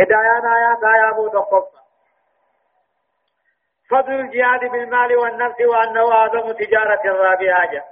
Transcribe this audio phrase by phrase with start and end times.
[0.00, 1.64] هدايان آيات آيات تقف
[3.90, 7.84] فضل الجهاد بالمال والنفس وأنه أعظم تجارة الرابعة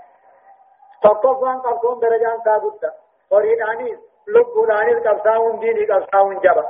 [1.02, 2.92] تقفان قبطون درجان ثابتة
[3.30, 3.98] وريدانيس
[4.28, 6.68] لبولانيس قبطاون ديني قبطاون جبا.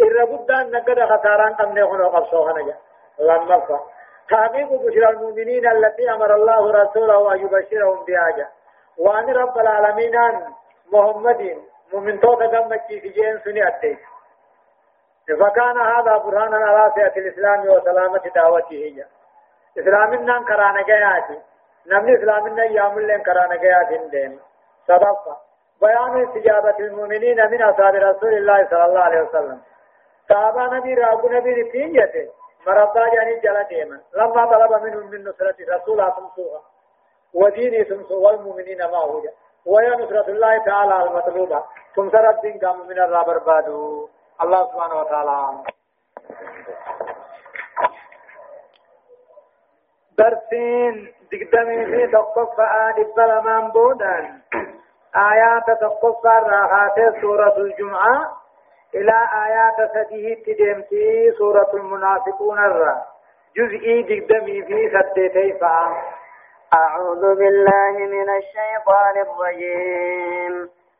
[0.00, 2.76] إذا بدان نقد خساران قمنا هنا قبطوها نجا
[3.18, 3.80] لما
[4.28, 8.48] تحقيق بشرى المؤمنين التي أمر الله رسوله أن يبشرهم بها
[8.98, 10.12] وأن رب العالمين
[10.92, 11.62] محمد
[11.92, 13.98] مؤمن توتا دمك في جين سني أتيت.
[15.28, 19.04] فكان هذا برهانا على سيئة الإسلام وسلامة دعوته
[19.78, 21.42] إسلامنا كرانا جياتي.
[21.86, 24.40] نمني إسلامنا يامل كرانا جياتي دين
[24.86, 25.16] سبب.
[25.80, 29.60] بيان استجابة المؤمنين من أصحاب رسول الله صلى الله عليه وسلم.
[30.28, 32.30] صحابة نبي رابو نبي رفين يتي
[32.66, 36.60] مرضى جاني جلا ديما لما طلب منهم من نصرة رسول تمسوها
[37.34, 39.22] وديني تمسوا والمؤمنين ما هو
[39.66, 41.64] ويا نصرة الله تعالى المطلوبة.
[41.96, 44.08] تمسى رب قام من الرابر بادو.
[44.42, 45.38] الله سبحانه وتعالى.
[50.18, 54.40] درسين دقدمي في تقف آل بلمان بودان
[55.16, 58.36] آيات تقف راحات سورة الجمعة
[58.94, 63.02] إلى آيات سديه تدمتي سورة المنافقون الرا
[63.56, 66.02] جزئي دقدمي في ستتي فعام
[66.74, 70.70] أعوذ بالله من الشيطان الرجيم.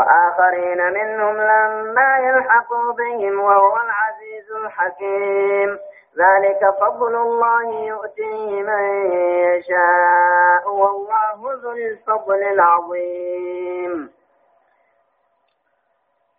[0.00, 5.78] وآخرين منهم لما يلحقوا بهم وهو العزيز الحكيم.
[6.18, 14.10] ذلك فضل الله يؤتيه من يشاء والله ذو الفضل العظيم.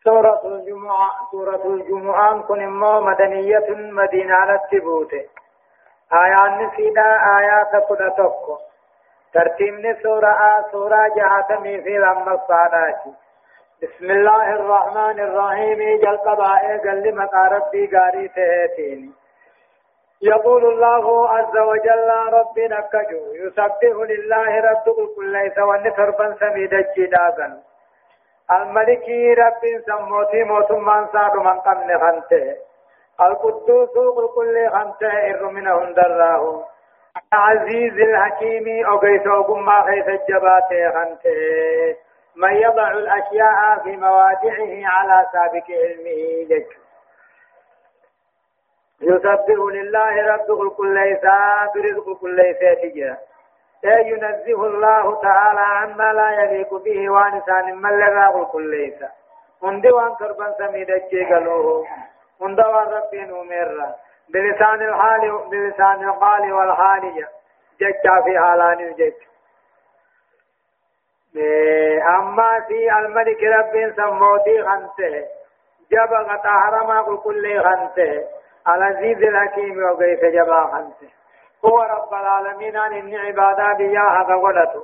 [0.04, 2.68] سورة الجمعة سورة الجمعة كن
[3.10, 5.14] مدنية مدينة التبوت.
[6.14, 8.58] آيات نسيدا آيات كنا تكو.
[9.34, 13.02] ترتيب سورة سورة جهاتمي في لما الصادات
[13.82, 15.80] بسم الله الرحمن الرحيم.
[16.02, 19.12] جل قبائل قل مقا ربي قاري تهتيني.
[20.22, 27.50] يقول الله عز وجل ربنا كجو يسبح لله رب كل ليس ونفربا سميد الجداغا
[28.52, 29.06] الملك
[29.44, 32.56] رب سموتي موت من صار من قمن خنته.
[33.22, 33.94] القدوس
[34.36, 36.66] كل خنته إر منهم دراه
[37.34, 42.11] العزيز الحكيم أقيت أقم خيث الجبات خنته.
[42.36, 46.72] من يضع الأشياء في مواضعه على سابق علمه جج
[49.02, 51.22] يسبح لله رب كل ليس
[51.76, 53.18] برزق كل ليس تجاه
[53.84, 59.04] ينزه الله تعالى عما لا يليق به وانسان من لغا كل ليس
[59.64, 60.92] هندي وان كربان سميد
[61.30, 61.88] قالوه
[62.42, 63.94] هندي وان ربي نمر.
[64.30, 67.26] بلسان الحال بلسان القال والحال
[67.82, 69.14] جج في حالان الجج
[72.20, 75.26] أما في الملك رب سموتي خنته
[75.92, 78.24] جب غطا حرما قل كل خنته
[78.68, 81.10] العزيز الحكيم وقيف جبا خنته
[81.66, 84.84] هو رب العالمين عن إن عبادا بياها فقلته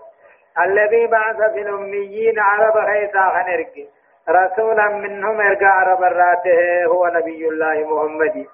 [0.65, 3.73] الذي بعث في الأميين عرب خيسا خنرك
[4.29, 8.47] رسولا منهم ارجع عرب الراته هو نبي الله محمد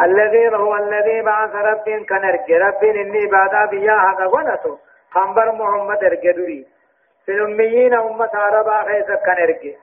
[0.00, 4.78] الذي هو الذي بعث رب كنرك رب إني عبادا بياها فقلته
[5.14, 6.66] خنبر محمد ارجدوري
[7.26, 9.76] في الأميين أمة عربا خيسا كان ارجي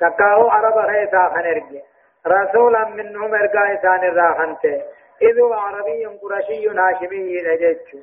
[0.00, 1.82] تكاو عربا خيسا كان ارجي
[2.26, 4.82] رسولا منهم ارجا إسان الراحنته
[5.22, 7.98] إذ هو عربي قرشي هاشمي نجتشو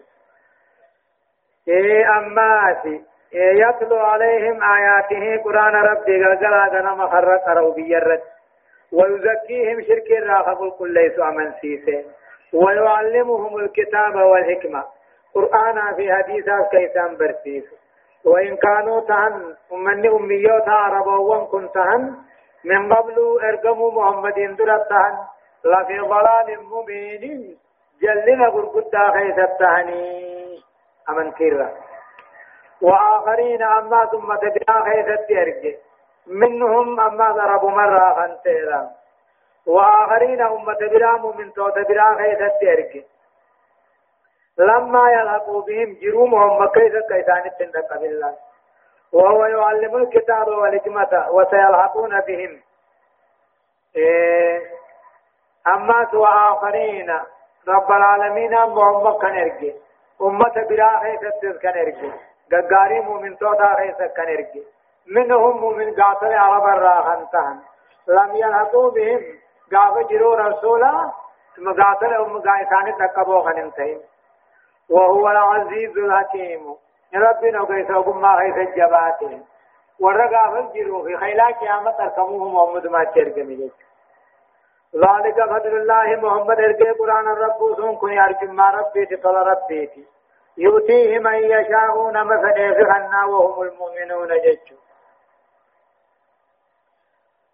[1.68, 3.04] إيه أماتي
[3.34, 8.22] إيه يتلو عليهم آياته قرآن ربي قلقلا غنم خرق روبي الرد
[8.92, 12.04] ويزكيهم شرك الراخب كل ليس أمن سيسه
[12.54, 14.84] ويعلمهم الكتاب والحكمة
[15.36, 17.64] قرآن في حديثا كيسان برسيس
[18.26, 22.16] وإن كانوا تهن أمني أميوتا عربوان كن تهن
[22.64, 25.16] من قبل ارقموا محمد درت تهن
[25.66, 27.58] لفي ضلال مبين
[28.02, 30.62] جلنا قرقدا خيث التهني
[31.10, 31.70] أمن كيرا
[32.82, 35.76] وآخرين أما ثم تبعا خيث التهرج
[36.28, 38.90] منهم أما ضربوا مرة خنتيرا
[39.66, 43.04] وآخرين أمة برام من توت برا خيث التهرج
[44.58, 48.36] لما يلحقوا بهم جرومهم كيف كيسان التندق بالله.
[49.14, 52.62] وهو يعلم الكتاب والحكمة وسيلحقون بهم.
[53.96, 54.62] إيه
[55.68, 57.20] أما سوى آخرين
[57.68, 59.76] رب العالمين محمد كان يرجي
[60.22, 62.12] أمة برا خيست كان يرجي
[62.54, 64.64] غغاري مؤمن توتا خيست كان يرجي
[65.08, 67.60] منهم مؤمن قاتل عرب الراحن تهن.
[68.08, 69.22] لم يلحقوا بهم.
[69.74, 71.12] قاف جرو رسولا
[71.56, 74.02] ثم قاتل أم قائسان تقبوا خنمتين
[74.90, 76.76] وهو العزيز الحكيم.
[77.16, 79.46] ربنا وكيس وقم خيس الجباتين
[80.00, 83.38] ورقا فجروا في خيلا قيامة أركموه محمد ما تشرق
[84.96, 86.60] ذلك فضل الله محمد.
[86.60, 90.06] ارجع قرآن الرب سون كن يرجم ما ربي تطل ربي.
[90.58, 94.78] يؤتيه من يشاء نما فنيفخنا وهم المؤمنون ججوا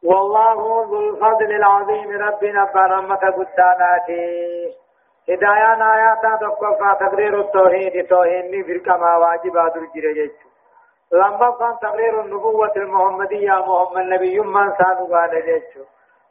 [0.04, 2.22] والله ذو الفضل العظيم.
[2.22, 4.81] ربنا برمة قداناتي
[5.32, 10.32] هدايان آياتا تقفى تقرير التوحيد توحيد فرقة ما واجبات الجرجج
[11.12, 15.86] لما كان تقرير النبوة المحمدية محمد نبي من سانو قال جيجو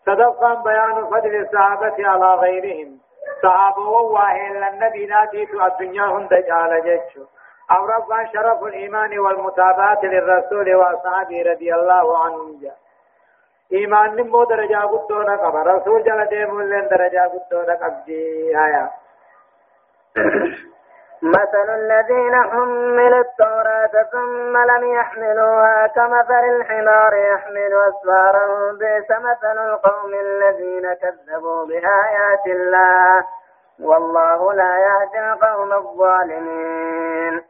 [0.06, 2.98] صدقا بيان فضل الصحابة على غيرهم
[3.42, 7.24] صحابة وواهل النبي ناتيت الدنيا هند جعل جيجو
[7.70, 12.76] أو ربا شرف الإيمان والمتابعة للرسول وأصحابه رضي الله عنهم جاء
[13.70, 18.86] ایمان نمو درجہ گتو نہ قبر رسول جل دے مولن درجہ گتو نہ قبدی آیا
[21.22, 30.94] مثل الذين حملوا التوراة ثم لم يحملوها كمثل الحمار يحمل أسفارا بئس مثل القوم الذين
[30.94, 33.24] كذبوا بآيات الله
[33.80, 37.42] والله لا يهدي القوم الظالمين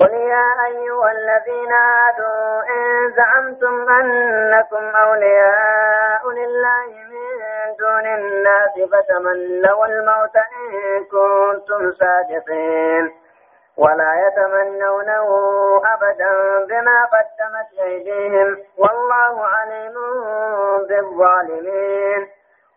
[0.00, 10.36] قل يا أيها الذين هادوا إن زعمتم أنكم أولياء لله من دون الناس فتمنوا الموت
[10.36, 13.12] إن كنتم صادقين.
[13.76, 15.28] ولا يتمنونه
[15.94, 16.32] أبدا
[16.64, 18.58] بما قدمت أيديهم.
[18.78, 19.94] والله عليم
[20.88, 22.28] بالظالمين.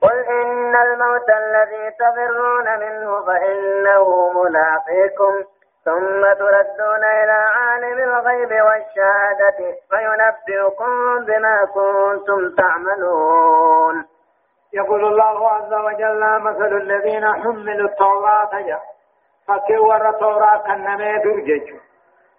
[0.01, 5.43] قل إن الموت الذي تفرون منه فإنه ملاقيكم.
[5.85, 14.05] ثم تردون إلى عالم الغيب والشهادة فينبئكم بما كنتم تعملون.
[14.73, 18.81] يقول الله عز وجل مثل الذين حملوا التوراة
[19.47, 21.73] فكي ور توراة كنمي درجج.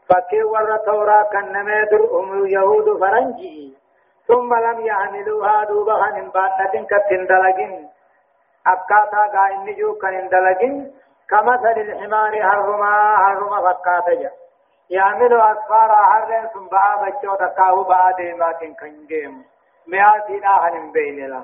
[0.09, 3.83] فكي ور توراة كنمي در أم يهود فرنجي.
[4.29, 7.89] ثم لم يعملوها دوبا عن باتة كتندلجين
[8.67, 10.95] أبكاتا قائن نجو كنندلجين
[11.33, 14.31] كمثل الحمار هرما هرما فكاتجا
[14.91, 19.45] يعمل أسفار حرين ثم بقى بچو تكاو بقى ديمات كنجيم.
[19.87, 21.43] مئاتنا هن بين لا.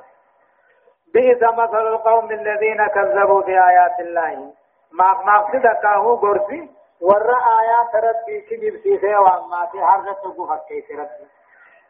[1.15, 4.53] بئس مثل القوم الذين كذبوا بآيات الله.
[4.93, 6.71] ما مقصد كاهو غرسي
[7.03, 7.31] ور
[7.61, 11.27] آيات ربي كذب سيسي وما في حرة فكيت ربي.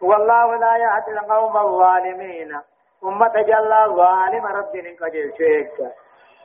[0.02, 2.60] والله لا يهدي القوم الظالمين.
[3.04, 5.92] أمة جل ظالم ربي نقجل شيئا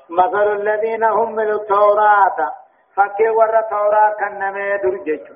[0.10, 2.64] مثل الذين هم من التوراة.
[2.96, 5.28] فكي ور توراة كنمي درجج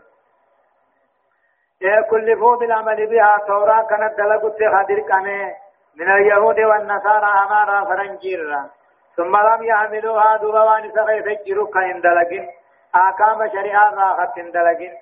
[2.10, 5.54] كلفوا بالعمل بها توراة كانت دلقت خادر كمي
[5.96, 8.70] من اليهود والنصارى أمارا فرنجيرا
[9.16, 12.48] ثم لم يعملوها دوبوان سغي فجروا كإن دلقين
[12.96, 14.94] آكام شريعة راحت دلقين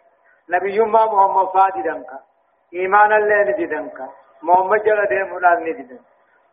[0.49, 2.11] نبي ما محمد فادي دنك
[2.73, 3.97] إيمان الله ندي دنك
[4.43, 5.29] محمد جل ديم
[5.67, 5.99] ندي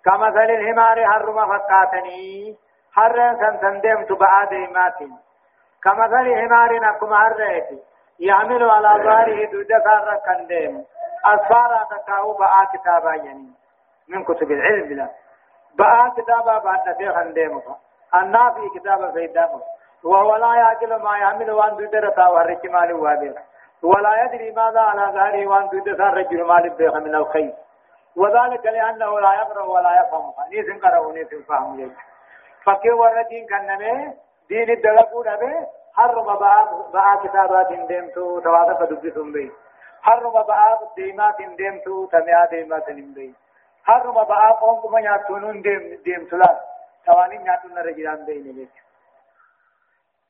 [0.05, 2.57] كما ذل الحمار حرم فقاتني
[2.95, 5.17] حرن سن سندم تبعا ديماتين
[5.85, 7.79] كما ذلك حمار نكم حرئتي
[8.19, 10.85] يعمل على ظهره دود سار كندم
[11.27, 13.53] أسفارا تكاو بآ كتابا يعني
[14.09, 15.09] من كتب العلم لا
[15.79, 17.61] بآ كتابا بعد نفي خندم
[18.15, 19.63] النافي كتابا سيدامه
[20.05, 23.35] وهو لا يعقل ما يعمل وان دود رتا ورق مال وابل
[23.83, 27.53] ولا يدري ماذا على ظهره وان دود سار رجل مال بيخ من الخير
[28.17, 32.12] وذلك لأنه لا يقرأ ولا يفهم نيس قرأ ونيس فهم يجب
[32.65, 34.13] فكي وردين كنمي
[34.49, 35.55] دين الدلقو نبي
[35.95, 36.25] حرم
[36.93, 39.53] بقى كتابات ديمتو تواتف دبسون بي
[40.03, 43.35] حرم بقى ديمات ديمتو تميا ديمات بي
[43.85, 46.61] حرم بقى قوم كما ياتونون ديم ديم سلا
[47.07, 48.69] تواني ياتون رجلان بي نبي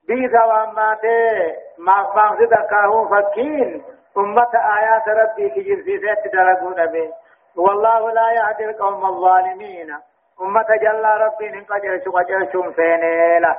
[0.09, 3.85] بيسا واماته ما فانس دكاهو فكين
[4.17, 7.12] أمة آيات ربي في جنسيسة دلقو نبي
[7.57, 9.99] والله لا يهدي القوم الظالمين
[10.43, 13.57] أمة جل ربي نقجل شو قجل شو فينيلا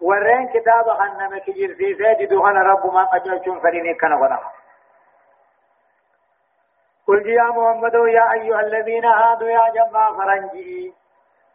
[0.00, 4.38] ورين كتاب خنم كجير في سيد دوغن رب ما قجل شو فريني كان غنا
[7.06, 10.94] قل يا محمد يا أيها الذين هادوا يا جماعة فرنجي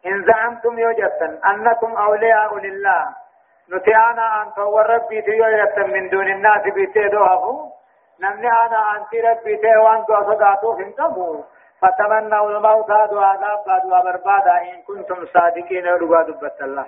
[0.06, 3.06] إن زعمتم يوجدتن أنكم أولياء لله
[3.70, 7.70] نتيانا أن تور ربي تيوجدتن من دون الناس بيتي دوهفو
[8.20, 11.44] نمني أنا أنت ربي تيوان دو صداتو فنتمو
[11.82, 16.86] فتمنوا الموت دعاء دعاء بربادا إن كنتم صادقين رغا دبت الله.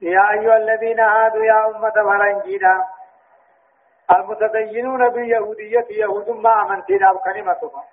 [0.00, 2.84] يا أيها الذين هادوا يا أمة فرنجينا
[4.10, 7.84] المتدينون باليهودية يهود ما أمنتنا بكلمتها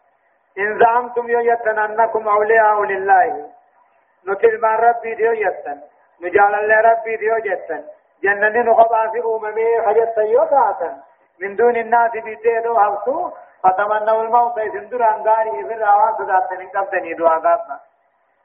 [0.57, 3.49] إن زعمتم يويتن أنكم أولياء لله
[4.27, 5.81] نتل ما ربي ديو يتن
[6.21, 7.83] نجعل الله ربي ديو جتن
[8.23, 10.97] جنن نقضى في أممي خجت يوتاتا
[11.39, 13.31] من دون الناس بيتيدو هفتو
[13.63, 17.79] فتمنوا الموت يسندر عن غاري في الروان صداتني قبضني دعا قابنا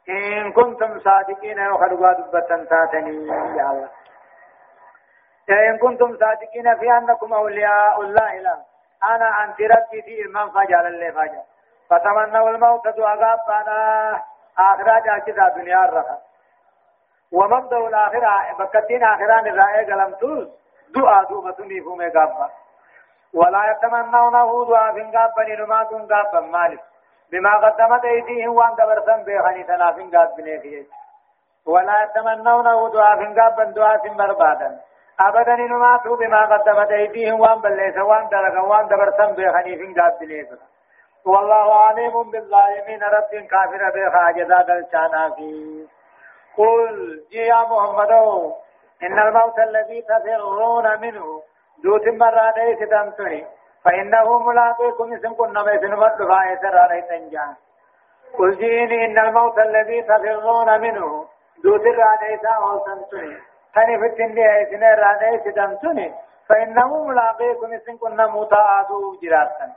[0.09, 3.27] إن كنتم صادقين وخلقوا دبة تاتني
[3.59, 3.89] يا الله
[5.51, 8.59] إن كنتم صادقين في أنكم أولياء الله لا.
[9.05, 11.43] أنا أنت ربي في إمام فجعل الله فجعل
[11.91, 14.23] فتمنوا الموت دعا قابنا
[14.59, 16.19] آخرة جاكتا دنيا الرخا
[17.33, 20.49] ومبدأ الآخرة بكتين آخران الرائع قلمتوز
[20.95, 22.51] دعا دوبة نيفو قابا
[23.35, 26.81] ولا يتمنونه دعا فين قابا نما كن قابا مالك.
[27.33, 30.85] بما قدمت أيديهم وأن دبرسن بيخني تنافين قابا فيه
[31.67, 34.81] ولا يتمنونه دعا فين قابا دعا فين بربادا
[35.21, 40.49] أبدا نما تو بما قدمت أيديهم وأن بليس وأن درقا وأن دبرسن بيخني فين فيه
[41.25, 45.87] والله عليم بالظالمين رب كافر بخا جزاء الشانا فيه
[46.57, 48.11] قل يا محمد
[49.03, 51.43] إن الموت الذي تفرون منه
[51.85, 53.47] دوت مرة ليس تمتني
[53.85, 57.55] فإنه ملاقيكم اسم كنا بيسن مدفع يسر عليه تنجان.
[58.39, 61.27] قل جيني إن الموت الذي تفرون منه.
[61.65, 63.37] دوت الراديس أو تمتني
[63.75, 66.15] تني في التنبيه إسن الراديس تمتني
[66.49, 69.73] فإنه ملاقيكم اسم كنا متعادوا جراتا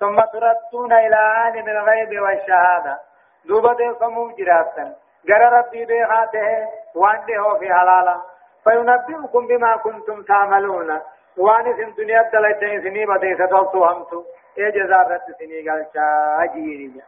[0.00, 2.98] ثم تردون إلى عالم الغيب والشهادة.
[3.44, 4.94] دوبة فمو جراتا
[5.26, 8.20] جرى ربي بيخاته وانده في حلالا.
[8.64, 11.00] فينبئكم بما كنتم تعملون.
[11.38, 14.24] وان في الدنيا دلتين سني بدي ستوتو همتو
[14.58, 17.02] اي جزاء رد سني قال شاجيني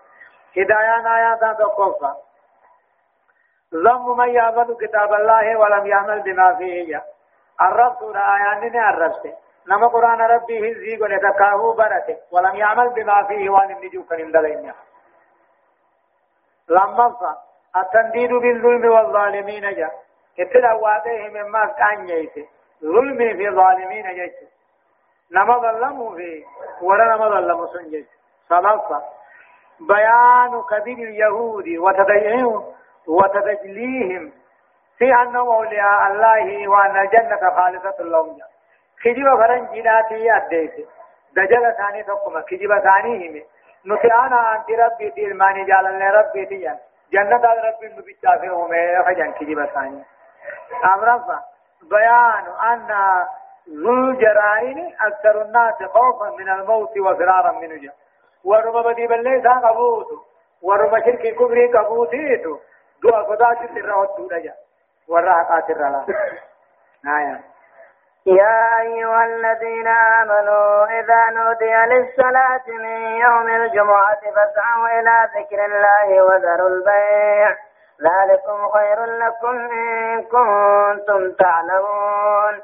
[0.57, 2.13] هدايان آيات تقفى
[3.75, 7.03] ذم من يعمل كتاب الله ولم يعمل بما فيه
[7.61, 9.35] الرب آيان الرب
[9.69, 14.73] نما قرآن ربي هزي قل يتكاهو برته ولم يعمل بما فيه وان النجو كن دلين
[16.69, 17.37] لما
[17.77, 19.95] التنديد بالظلم والظالمين جاء
[20.41, 22.49] اتلا واده مما كان ييت
[22.83, 24.33] ظلم في ظالمين جاء
[25.33, 26.45] نما ظلموا في
[26.83, 28.07] ولا نما ظلموا سنجي
[28.49, 29.03] صلاصة
[29.81, 32.75] بيان كذب اليهود وتدينهم
[33.07, 34.33] وتدجليهم.
[34.99, 38.39] في أنهم أولياء الله وأن الجنة خالصة لهم.
[39.05, 40.89] كجب فرنجيناتي أديت.
[41.37, 42.41] دجل ثاني تقوم.
[42.41, 43.43] كجب ثاني هم.
[43.93, 46.79] نتعانا أنت ربي تلماني جال ربي تيان.
[47.13, 50.05] جنة ربي نبتافه ومي خجن كجب ثاني.
[50.85, 51.41] أمرفا
[51.83, 52.89] بيان أن
[53.69, 57.93] ذو الجرائم أكثر الناس خوفا من الموت وفرارا منه جا
[58.45, 60.17] ورب بدي بلي سان قبوتو
[60.63, 62.59] ورب شرك كبري قبوتيتو
[63.03, 64.55] دعا قدا شتر رهد دجا
[65.09, 66.05] ورها قاتر رلا
[67.05, 67.41] نايا.
[68.27, 76.69] يا أيها الذين آمنوا إذا نودي للصلاة من يوم الجمعة فاسعوا إلى ذكر الله وذروا
[76.69, 77.57] البيع.
[78.03, 82.63] ذلكم خير لكم إن كنتم تعلمون.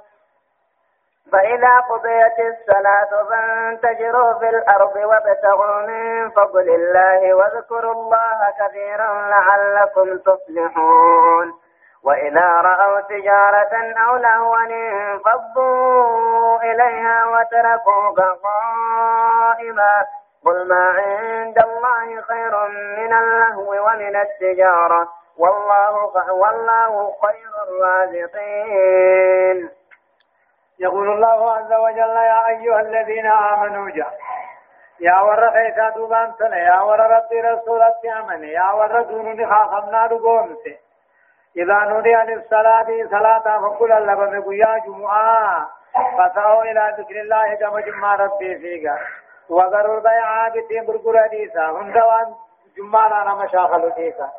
[1.32, 11.54] فإذا قضيت الصلاة فانتشروا في الأرض وابتغوا من فضل الله واذكروا الله كثيرا لعلكم تفلحون.
[12.04, 20.06] وإذا رأوا تجارة أو لهوا انفضوا إليها وتركوك قائما.
[20.46, 25.08] قل ما عند الله خير من اللهو ومن التجارة.
[25.38, 29.70] والله والله خير الرازقين.
[30.78, 34.18] يقول الله عز وجل يا أيها الذين آمنوا جاء.
[35.00, 40.66] يا ور خيسا دوبان سنة يا ور ربي رسولت أمن؟ يا ور دوني خاخمنا رقومت
[41.56, 45.68] إذا نودي عن الصلاة صلاة فقل اللبم قيا جمعة.
[46.18, 48.90] فسعوا إلى ذكر الله كما جمع ربي فيك.
[49.48, 52.34] وذروا البيع بتين برقر ديسا هندوان
[52.76, 54.30] جمعة أنا مشاخل ديسا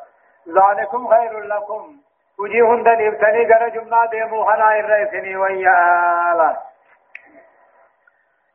[0.48, 1.96] ذلكم خير لكم.
[2.38, 6.58] وجي هند نبتني قرى جمعة ديمو خنا الرئيسني ويا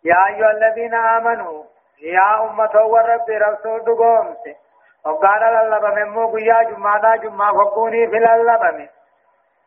[0.04, 1.64] يا أيها الذين آمنوا
[2.02, 4.56] يا أمة ورب رسول دقومت
[5.06, 8.88] وقال للبم مو قيا جمعة جمعة فقوني في اللبم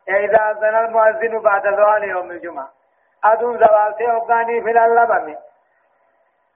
[0.09, 2.69] إذا أذن المؤذن بعد ذوال يوم الجمعة.
[3.25, 5.37] أدون زوالتي وقاني في اللبم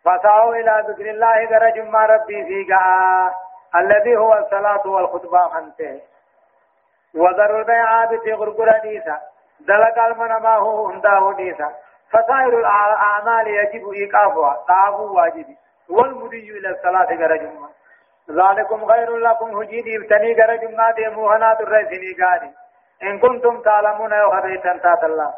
[0.04, 6.00] فسعوا إلى ذكر الله قرى جمعة ربي في قاء الذي هو الصلاة والخطبة خنته.
[7.14, 9.20] وذر البيع بتي غرغر ديسا.
[9.60, 11.72] دلق المنما هو هنده ديسا.
[12.10, 14.64] فسائر الأعمال يجب إيقافها.
[14.68, 15.46] طاب واجب.
[15.90, 17.70] والمدي إلى الصلاة قرى جمعة
[18.30, 19.56] ذلكم خير لكم.
[19.56, 22.50] هجي ديبتني غير جمعة ديموهنا ترسيني قادي
[23.02, 25.34] إن كنتم تعلمون وخبيتا تات الله.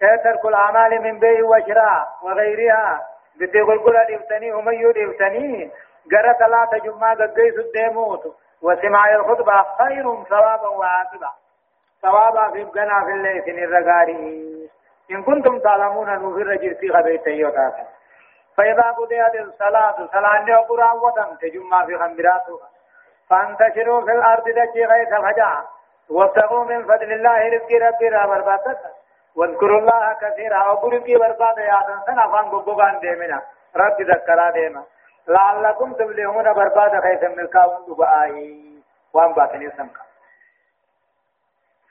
[0.00, 3.06] ترك الأعمال من بيع وشراء وغيرها.
[3.40, 5.70] بتقول كل ديبتني هم يديبتني
[6.12, 11.30] غير ثلاثة جمعة قيس الديموت وسماع الخطبة خير ثوابا وعاقبا
[12.02, 14.16] ثوابا في الجنة في الليل الرغاري
[15.10, 17.84] إن كنتم تعلمون أنه في الرجل في غبيت يوتاتا
[18.56, 22.68] فإذا قضيت الصلاة صلاة يقرأ وتم تجمع في خمراتها
[23.30, 25.62] فانتشروا في الأرض دجي غيث الهجع
[26.10, 28.78] وابتغوا من فضل الله رزق ربي را بربادت
[29.36, 33.42] واذكروا الله كثيرا أو رزقي برباد يا سنة فان قبقان ديمنا
[33.76, 34.82] رب ذكرا ديما
[35.28, 38.66] لعلكم تبلغون برباد خيث ملكاون دبائي.
[39.14, 40.00] وان باتني سمكا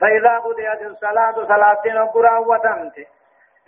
[0.00, 2.98] فإذا قضيت الصلاة صلاة نقرأ وتمت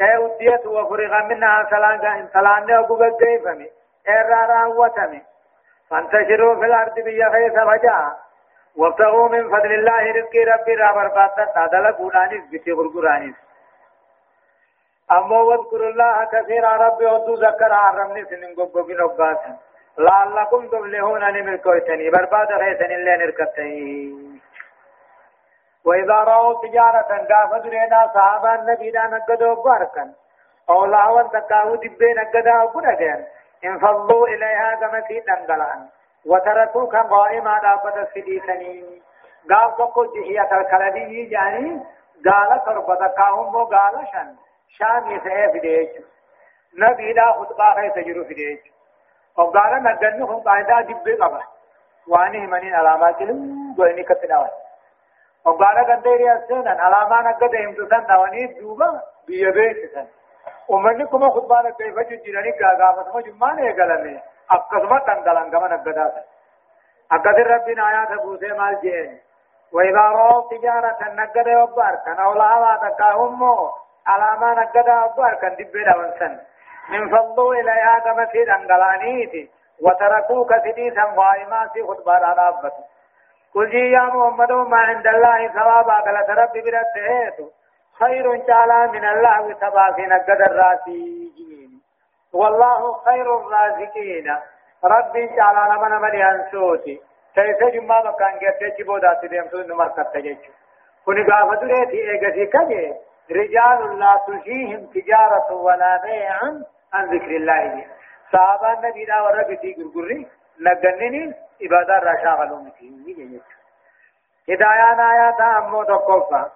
[0.00, 3.70] أي وديت وفرغ منها صلاة صلاة بجيفمي
[4.08, 5.22] أي رارا وتمي
[5.90, 8.18] فانتشروا في الأرض بيا خيث فجاء
[8.76, 10.75] وابتغوا من فضل الله رزق ربي.
[10.75, 13.47] را برباتا تادل قولانيس بيتي غرقرانيس
[15.12, 19.56] أما واذكروا الله كثيرا ربي ودو ذكر عرمني سنين قبقين نقاسا
[19.98, 24.38] لعلكم تفلحون نملكوتني برباد خيثني اللي نركبتني.
[25.84, 30.12] وإذا رأوا تجارة قافت رينا صحابا النبي دا نقدوا باركا
[30.70, 33.24] أو لاوا تقاو دبين نقدا وقنقين
[33.64, 35.88] انفضوا إليها كما في تنقلان
[36.26, 39.00] وتركوك قائما دابت سديسني
[39.50, 41.80] قال تقو جهية الكلبي جاني
[42.26, 44.47] قال تربت قاهم وقال شن.
[44.68, 45.88] شامي سيه في ديج
[46.78, 48.58] نبي دا خطبا خيس جرو في ديج
[49.37, 51.42] وقال نقنهم قاعدة دبي قبا
[52.08, 54.50] وانه منين علامات لهم قولني كتناوان
[55.44, 60.06] وقال قدير يسنن علامة نقد يمتسن نواني دوبا بيبيتسن
[60.68, 64.20] ومن كما خطبان كيف جيراني قاقامت ما جمان يقلمي
[64.50, 66.14] أقسمت تنقلن كما نقدات
[67.12, 69.20] أقدر ربنا آيات بوسي مال جين
[69.72, 73.70] وإذا رأوا تجارة نقد يوبار كان أولا تكاهم
[74.09, 76.38] علامة نقد يوبار كان دبنا ونسن
[76.88, 79.51] من فضلوا إليها كما في تنقلانيتي
[79.83, 82.55] وتركوك سديسا قائما في خطبان على
[83.55, 87.51] قل يا محمد ما عند الله ثوابا قال رب برته
[87.99, 91.71] خير تعالى من الله وتبا في نقد الراسيين.
[92.33, 94.37] والله خير الرازقين.
[94.85, 97.01] رب تعالى لمن من ينسوتي
[97.35, 100.38] كيف جمع مكان جت بودا تديم تو نمر كتجج
[101.05, 102.94] كوني غافة دريتي ايغسي كجي.
[103.30, 106.38] رجال لا تلهيهم تجارة ولا بيع
[106.92, 107.86] عن ذكر الله.
[108.32, 110.26] صحابة النبي دا ورقتي غرغري
[110.60, 113.40] نغنني عبادة راشا غلومتي
[114.48, 116.46] هدايان آيات أمو تقفى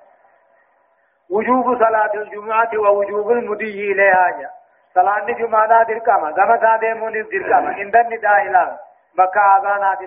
[1.30, 4.50] وجوب صلاة الجمعة ووجوب المدي إليها.
[4.94, 7.74] صلاة الجمعة دركما كما سادمون دركما.
[7.74, 8.78] عند النداء إلى
[9.18, 9.98] مكة آذانات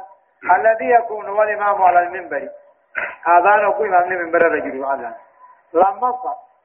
[0.56, 2.50] الذي يكون هو الإمام على المنبر.
[3.28, 5.14] آذان يكون إمام المنبر الرجل آذان
[5.74, 6.14] لما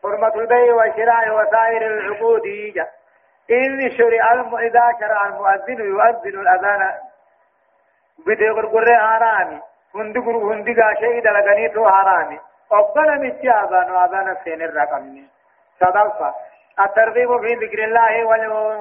[0.03, 2.47] حرمة البيع والشراء وسائر العقود.
[3.51, 6.93] إن شرع إذا شرع المؤذن يؤذن الأذان.
[8.27, 9.61] بدي غرغر حرامي.
[9.95, 12.41] هندي غرو هندي غاشي دلغني تو حرامي.
[12.73, 15.23] أقبل متي آذان وآذان السين الرقم.
[15.81, 16.35] صدفة.
[16.81, 18.25] الترغيب في ذكر الله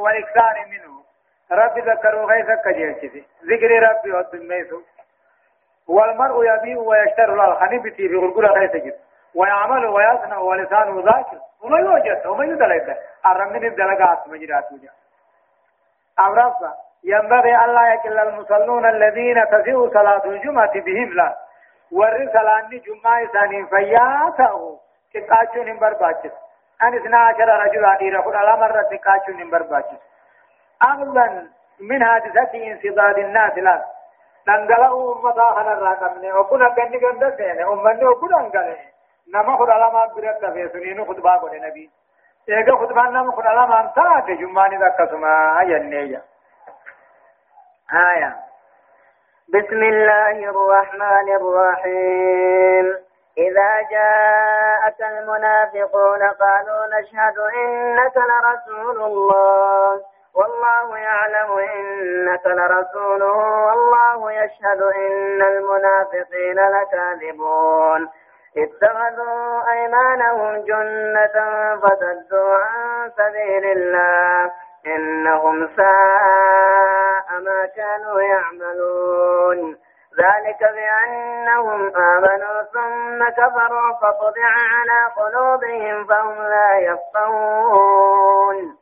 [0.04, 1.00] والإكثار منه.
[1.52, 4.82] رب ذكروا غيث كجيرتي ذكر ربي والدميسو
[5.88, 9.00] والمرء يبيع ويشتري الخني بتي في غرغر غيث جد.
[9.36, 11.38] ويعمل ويصنع ولسانه ذاكر.
[11.64, 14.90] وما يوجد وما يدلق الرمين الدلقات مجرات وجه
[16.20, 21.36] أمرفا ينبغي ألا يكل المصلون الذين تسيء صلاة الجمعة بهم لا.
[21.92, 24.80] ورسلان جمعة ثاني فياته
[25.14, 26.32] تقاچون برباچس
[26.84, 30.02] أن اثنا عشر رجل عدير خد على مرة تقاچون برباچس
[30.84, 31.48] أغلا
[31.80, 33.86] من حادثة انصداد الناس لا.
[34.48, 38.78] ننقلوا أمتا خنا الراقمني وكنا قني قند سيني أمني وكنا انقلي
[39.34, 41.90] نما خد على ما برد في سنين خد بابو نبي
[42.50, 46.22] ايغا خد بان نما خد على ما انتا جمعة ذكسما ينيجا
[47.94, 48.36] آية
[49.54, 52.98] بسم الله الرحمن الرحيم
[53.38, 60.02] إذا جاءك المنافقون قالوا نشهد إنك لرسول الله
[60.36, 68.10] والله يعلم إنك لرسوله والله يشهد إن المنافقين لكاذبون
[68.58, 71.36] اتخذوا أيمانهم جنة
[71.76, 74.52] فصدوا عن سبيل الله.
[74.86, 79.78] إنهم ساء ما كانوا يعملون.
[80.20, 88.78] ذلك بأنهم آمنوا ثم كفروا فطبع على قلوبهم فهم لا يفقهون.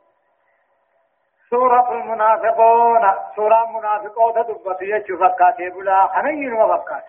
[1.50, 7.04] سورة المنافقون سورة منافقون دبت يجو فكاتي بلا خنين وفكات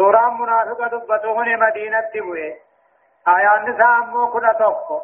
[0.00, 2.54] سورة منافقة دبت هنا مدينة تبوي
[3.28, 5.00] آيان نساء أمو كنا توقو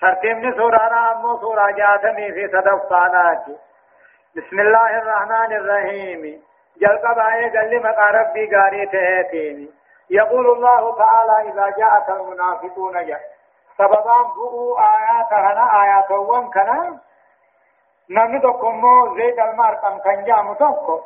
[0.00, 3.44] ترتيب سورة أمو سورة جاتمي في تدفانات
[4.36, 6.42] بسم الله الرحمن الرحيم
[6.80, 9.70] جل قبائي قال لي مقا ربي قاري تهتيني
[10.10, 13.20] يقول الله تعالى إذا جاءك المنافقون جاء
[13.78, 16.98] سببان بؤوا آيات هنا آيات وان كنا
[18.10, 21.00] نمني تقومو زيد المارقم كان جامو تقو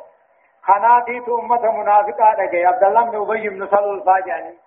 [0.69, 4.57] خناتي تو أمة منافقة لكي عبد الله بن أبي بن سلول الفاجاني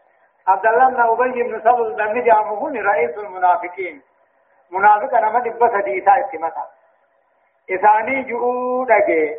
[0.48, 4.02] عبد الله بن أبي بن سلول نمني جامو هوني رئيس المنافقين.
[4.70, 6.64] منافق أنا ما دبت ديتا اتمتا
[7.70, 9.36] إثاني جؤو لكي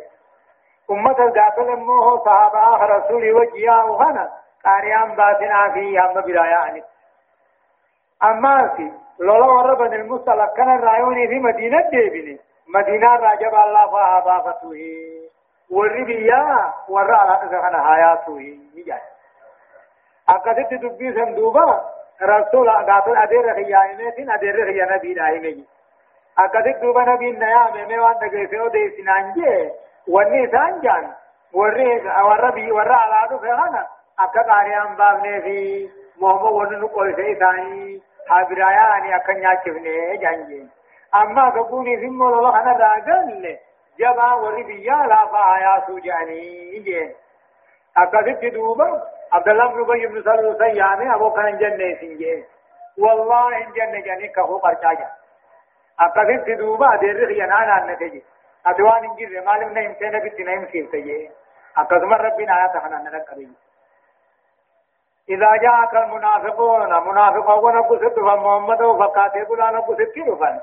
[0.90, 4.32] أمة القاتل أمه صحابة رسول وجياه هنا
[4.64, 6.84] قاريان باتنا في هم براياني
[8.24, 12.40] أما في لولا ورب المصطلح كان الرأيوني في مدينة ديبني
[12.74, 14.60] مدينة راجب الله فها
[15.70, 18.40] بافتوه والربيا ورى على تسخن حياته
[18.74, 19.00] يجاي
[20.28, 21.80] أكدت دبي سندوبا
[22.22, 25.64] رسول قاتل أدير خيانين أدير خيانة بين آهمي
[26.38, 29.70] أكدت دوبا نبي نيا ممي وان دقيسيو دي سنانجي
[30.08, 31.12] واني سانجان
[31.52, 33.84] ورى ورى ورى على تسخن
[34.16, 35.54] akka qaariyaan baafnee fi
[36.20, 40.68] moommoo wanni nu qoyse isaanii habirayaani akka nyaachifne jaanjeen
[41.20, 43.60] amma gabuuniif immoo lola kanarraa galle
[48.54, 48.86] duuba
[49.30, 52.44] abdallah ibn ubay ibn salul sayyaame aboo kana hin jenne isin jeen
[53.06, 55.12] wallahi hin jenne jedhanii kafuu qarcaa jedha
[56.06, 58.24] akkasitti duuba adeerri xiyyanaa naannate je
[58.72, 61.22] ati waan hin jirre maaliif na himtee nabitti na himsiifte jee
[61.82, 63.46] akkasuma rabbiin ayata kanaan na dhaqqabe
[65.28, 70.60] إذا جاءك المنافقون منافقون قصد فمحمد فقاتل قلان قصد كيرفا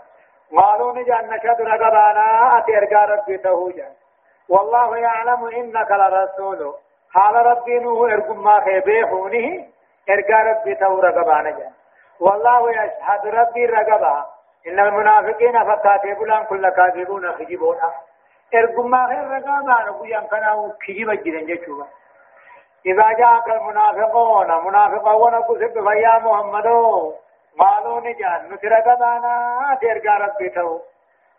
[0.58, 3.88] قالوا نجان نشهد رقبانا أتي أرقى ربي تهوجا.
[4.50, 6.74] والله يعلم إنك لرسول.
[7.14, 9.68] حال ربي نوه إرقم ما خيبيخونه
[10.10, 11.72] إرقى ربي تهو رقبانا جان
[12.20, 14.26] والله يشهد ربي رقبا.
[14.68, 17.78] إن المنافقين فقاتل قلان كل كاذبون خجبون
[18.56, 21.88] إرقم ما خير رقبانا قيام كانوا خجب جدن جشوبا
[22.86, 26.68] إذا جاءك المنافقون منافقون كسب فيا محمد
[27.60, 30.80] قالوا نجان نترك بانا ترجع ربي تو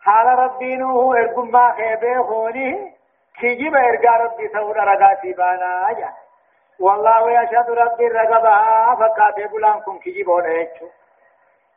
[0.01, 2.93] حال ربي نوه ارقم ما خيبه خوني
[3.39, 6.13] كيجيب ارجع ربي تو رغا سيبانا جان
[6.79, 10.87] والله يشهد ربي رغبها فكاتب لانكم كيجيب ونهجو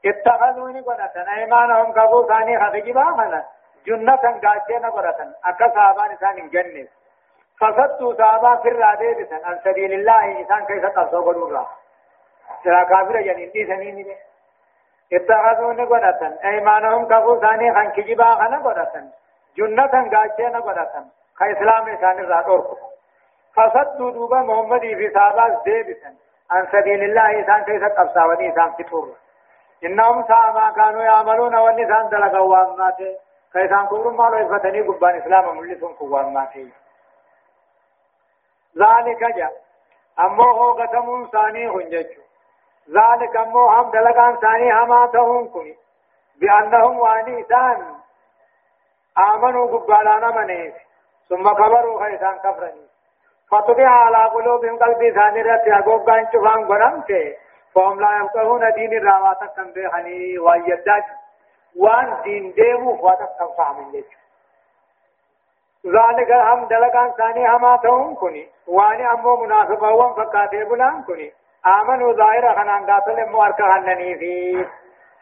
[0.05, 3.45] اتخذوني قناتا ايمانهم كبو ثاني خفجبا منا
[3.87, 6.87] جنة قاتين قرأتا اكا صحابان ثاني جنة
[7.61, 11.65] فصدوا صحابة في الرادة عن سبيل الله إنسان كيف قصوا قلوا
[12.65, 14.17] سرا كافر جنين دي سنين دي
[15.13, 18.95] اتخذوا نقرة ايمانهم كفو ثاني خان كجبا خان قرة
[19.57, 21.05] جنة غاچه نقرة
[21.39, 22.77] كإسلام إنسان الرادة
[23.55, 26.15] فصدوا دوبا محمد في صحابة زيبتا
[26.51, 29.09] عن سبيل الله إنسان كيف قصوا وني إنسان كتور
[29.85, 33.17] إنهم ساء ما كانوا يعملون والنسان دلقوا واماته
[33.53, 36.69] كيسان كبر ما لو يفتني قبان إسلام ملسون قواماته
[38.79, 39.53] ذلك جاء
[40.21, 42.26] أمو هو قسم ثاني هنجج
[42.91, 45.77] ذلك أمو هم دلقان ثاني هما تهم كني
[46.41, 47.95] بأنهم وانيسان
[49.19, 50.75] آمنوا قبالانا منيف
[51.29, 52.87] ثم كبروا خيسان كفرني.
[53.51, 57.37] فطبع على قلوبهم قلبي ثاني رت يقوب كان شفان قرمت
[57.75, 61.05] فهم لا يفقهون دين الرواتا كم بيخني ويداج
[61.77, 64.17] وان دين ديمو فاتك كم فاهمين جيجو
[65.87, 71.33] ذلك هم دلقان ثاني هما تهم كني واني أمو فقاتي بلان كني
[71.67, 74.67] آمنوا ظاهرا خنان قاتل مواركا هنني في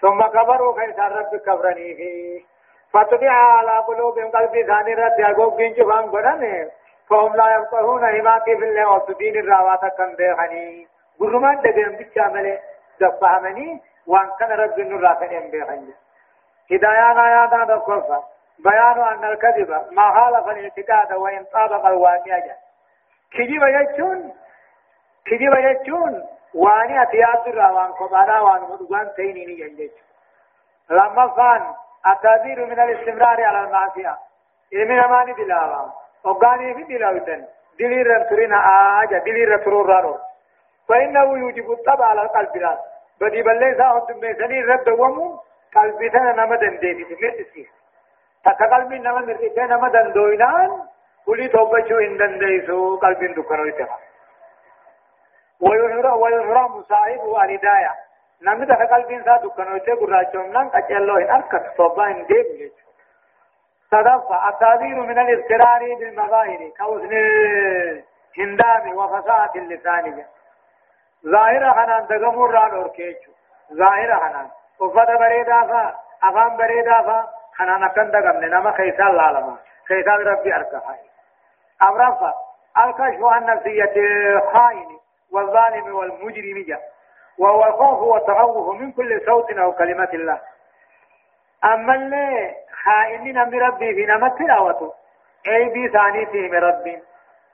[0.01, 2.45] ثم كبروا خيسان رب كبرني في
[2.93, 6.69] فتبع على قلوبهم قلبي ثاني رد يقوب بين جفان قرن
[7.11, 10.89] فهم لا يفقهون هماتي في الله وسدين الراوات كم بيخني
[11.21, 12.59] قرمان دقيم بيشامل
[13.01, 15.95] دفهمني وان كان رب النرافين بيخني
[16.73, 18.23] هدايان آياتا دفقفا
[18.59, 22.39] بيان أن الكذب ما خالف الاعتقاد وإن طابق الواقع
[23.33, 24.33] كذب يجون
[25.27, 26.23] كذب يجون
[26.55, 29.91] واني أتياد الروان قبالا وان مدوان تينيني ينجج
[30.91, 31.63] لما فان
[32.13, 34.17] التعبير من الاستمرار على المعصية
[34.73, 35.89] إلمي نماني دلاوا
[36.25, 37.45] وقاني في دلاوتن
[37.81, 38.53] دليل رمترين
[39.03, 40.19] آجا دليل رمترون رانو
[40.89, 42.79] فإنه يوجب الطبع على القلب راس
[43.21, 45.41] بدي بلي ساهم تميسني رب دوامو
[45.75, 46.79] قلبتنا نمدن
[48.45, 50.73] takka qalbiin nama mirqitee nama dandooyinaan
[51.25, 53.99] kulii tobbachuu hin dandeessu qalbiin dukkanoo itti hafa.
[55.61, 57.95] ويحرم صاحبه الهداية
[58.43, 61.31] نمت قلبين سا دكانو ته قراچوم نان قچلو هن.
[61.31, 62.73] اركت صوبا ان ديب
[63.91, 64.49] صدفة.
[64.49, 66.71] التعبير من الاضطرار بالمظاهر.
[66.79, 67.13] كوزن
[68.39, 70.25] هندام وفصاحة اللسان
[71.27, 73.33] ظاهر حنان دغمور ران اوركيچو
[73.73, 74.49] ظاهر حنان.
[74.81, 79.57] وفد بريدا فا افام بريدا فا حنان كن دغم نما خيسا لالما.
[79.89, 80.97] خيسا ربي اركها
[81.83, 82.35] امرفا
[82.79, 84.99] الكشف عن نفسية الخائن
[85.35, 86.83] والظالم والمجرم جاء.
[87.39, 90.41] وهو الخوف والتخوف من كل صوت أو كلمة الله.
[91.65, 94.93] أما اللي خائنين من ربي في نمت تلاوته
[95.47, 97.03] اي بي ثاني فيه من ربي.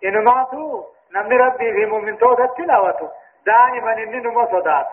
[0.04, 3.10] انماتو نمن ربي في مؤمن توت تلاوته.
[3.46, 4.86] دائما نمو صدات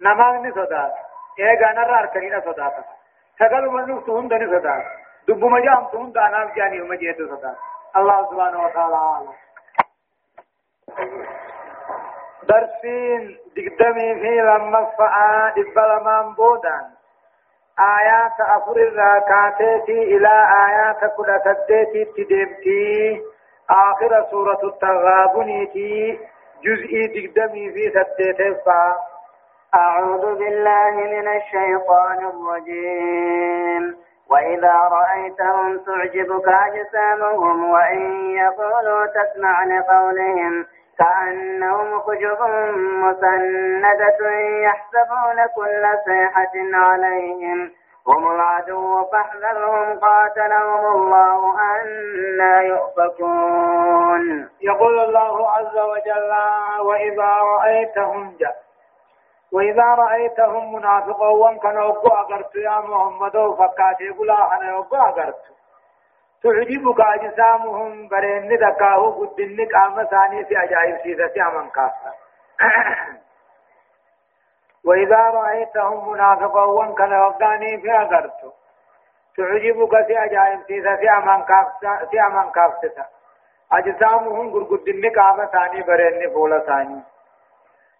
[0.00, 0.92] نماني صدات
[1.38, 2.74] ايغا نرار كرينا صدات
[3.38, 4.84] سقل من نفس هندني صدات
[5.28, 7.56] دب مجام تهند أنا جاني ومجيت صدات
[7.96, 9.28] الله سبحانه وتعالى.
[12.48, 16.84] درسين دقدمي في لما فعا إبلا بودان
[17.80, 20.28] آيات أفر الراكاتي إلى
[20.68, 23.22] آيات كل سدتي تدمتي
[23.70, 26.18] آخر سورة التغابنيتي
[26.64, 28.56] جزئي دقدمي في سدتي
[29.74, 33.96] أعوذ بالله من الشيطان الرجيم
[34.30, 40.66] وإذا رأيتهم تعجبك أجسامهم وإن يقولوا تسمع لقولهم
[40.98, 42.40] كأنهم خجب
[43.04, 44.30] مسندة
[44.64, 47.70] يحسبون كل صيحة عليهم.
[48.06, 54.48] هم العدو فاحذرهم قاتلهم الله أنا يؤفكون.
[54.60, 56.32] يقول الله عز وجل
[56.80, 58.68] وإذا رأيتهم جاء
[59.52, 65.14] وإذا رأيتهم منافقا وانكن أقوى يا محمد فكاتي قلا أنا أقوى
[66.42, 72.12] تعجبك أجسامهم برين دكاه قدن قام ثاني في أجائب سيدة أمن كافة.
[74.86, 78.54] وإذا رأيتهم منافقا وانكن أغاني في أغرت
[79.36, 83.06] تعجبك في أجائب سيدة أمن كافة في أمن كافة.
[83.72, 87.02] أجسامهم قدن قام ثاني برين فول ثاني.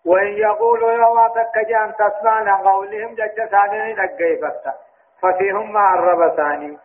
[0.05, 4.75] وإن يقولوا يوم تكجان تسمع لقولهم جج ثاني نجيفتا
[5.23, 6.79] ففيهم مع الرب ثاني.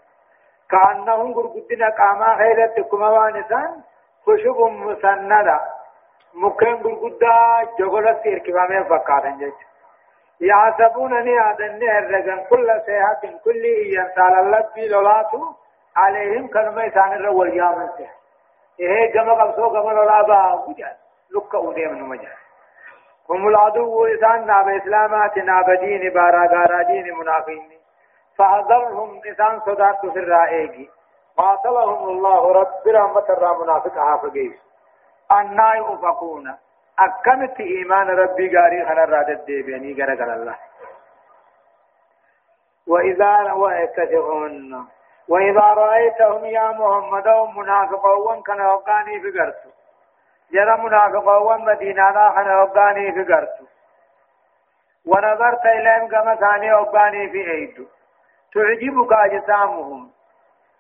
[0.71, 3.81] كأنهم قرقدنا قاما خيرت كما وانسان
[4.25, 5.59] خشب مسندة.
[6.33, 9.53] مكين قرقدا جغلت اركبامين فقاتن جج.
[10.41, 15.41] يحسبونني آدن الرجن كل سيحة كل إيان سال الله في لولاتو
[15.95, 18.11] عليهم كلمة ثاني الرول يامن سيح.
[18.79, 20.95] إيه جمع قبصو قمر الله با وجد
[21.35, 22.37] لك أودي من مجال
[23.29, 27.82] هم العدو إسان ناب إسلامات ناب دين بارا دين منافقين.
[28.37, 30.89] فحذرهم إسان صدات في الرائق.
[31.37, 34.53] قاتلهم الله رب رحمة الرا منافق حافظيس
[35.31, 36.55] أنا يؤفقون.
[36.99, 40.55] أكمت إيمان ربي غاري خنا رادت ديبيني غرغر الله.
[42.87, 44.87] وإذا وإكتفون
[45.27, 49.69] وإذا رأيتهم يا محمد منافقون كان وقاني بقرتو
[50.51, 53.47] جرى منافقون مدينة خنا وقاني في
[55.05, 57.85] ونظرت إليهم كما ثاني وقاني في أيدو
[58.53, 60.09] تعجبك أجسامهم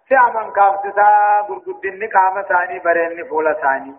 [0.09, 3.95] سعما كافتتا قرقدن قام ثاني برين فول ثاني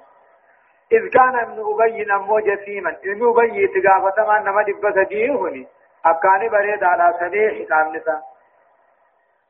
[0.92, 5.68] إذ كان ابن أبي نمو جسيما ابن أبي تقافة ما نما دبس ديهني
[6.06, 8.22] أكاني بريد على سديح قام نسا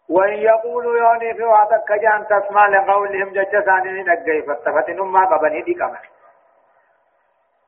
[0.09, 5.75] وإن يقولوا يوني في وعدك جان تسمع لقولهم جج ثاني نقاي فتفتن ما قبني دي
[5.75, 6.05] كمان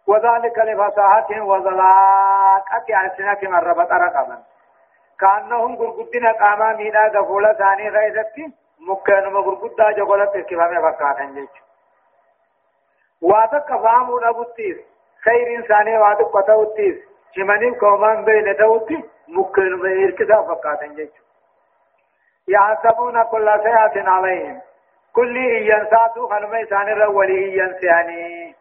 [0.06, 4.42] وذلك لفصاحة وزلاقة ألسنة من ربط رقبا
[5.20, 8.52] كأنهم قرقدنا قاما مينا غفولة ثاني غيثتي
[8.88, 11.48] مكانما قرقدا جغلت كفامي فكاتن جيش
[13.22, 14.76] واتك فامون أبوتيس
[15.24, 16.96] خير إنساني واتك قطوتيس
[17.36, 21.10] شمانين كومان بين دوتي مكانما إركدا فكاتن جيش
[22.48, 24.60] يحسبون كل سيئة عليهم
[25.12, 28.54] كل إيان ساتو خنمي ثاني رولي إيان سياني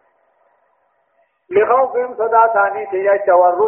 [1.49, 2.85] لخوفهم صدا ثاني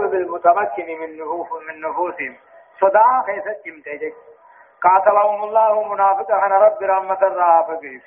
[0.08, 2.36] بالمتمكن من نفوس من نفوسهم
[2.79, 4.13] صدا خيست جمتجك
[4.83, 8.01] قاتلهم الله منافقا عن رب رحمة الرافقين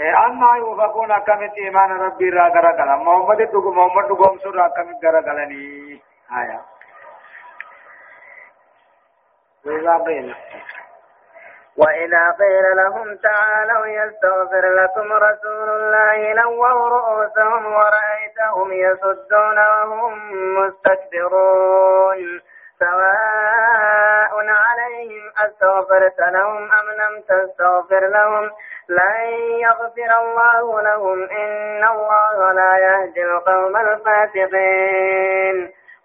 [0.00, 2.96] أما يوفقون كم إيمان ربي را غرغلا.
[2.96, 6.00] محمد دغ محمد دغم سر كم غرغلني.
[6.32, 6.60] آية
[9.66, 10.36] وإذا قيل.
[11.80, 20.14] وإذا قيل لهم تعالوا يستغفر لكم رسول الله لووا رؤوسهم ورأيتهم يصدون وهم
[20.58, 22.40] مستكبرون.
[22.78, 28.50] سواء عليهم أستغفرت لهم أم لم تستغفر لهم
[28.88, 29.24] لن
[29.66, 31.22] يغفر الله لهم.
[31.22, 35.56] إن الله لا يهدي القوم الفاسقين.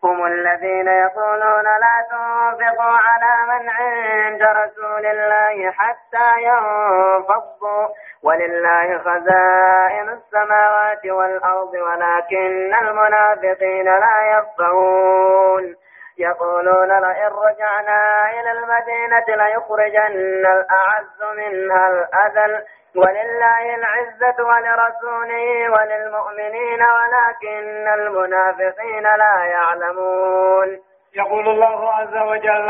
[0.06, 7.88] هم الذين يقولون لا تنفقوا على من عند رسول الله حتى ينفضوا.
[8.24, 15.76] ولله خزائن السماوات والأرض ولكن المنافقين لا يفقهون.
[16.18, 22.64] يقولون لئن رجعنا إلى المدينة ليخرجن الأعز منها الأذل.
[22.96, 30.80] ولله العزة ولرسوله وللمؤمنين ولكن المنافقين لا يعلمون.
[31.16, 32.70] يقول الله عز وجل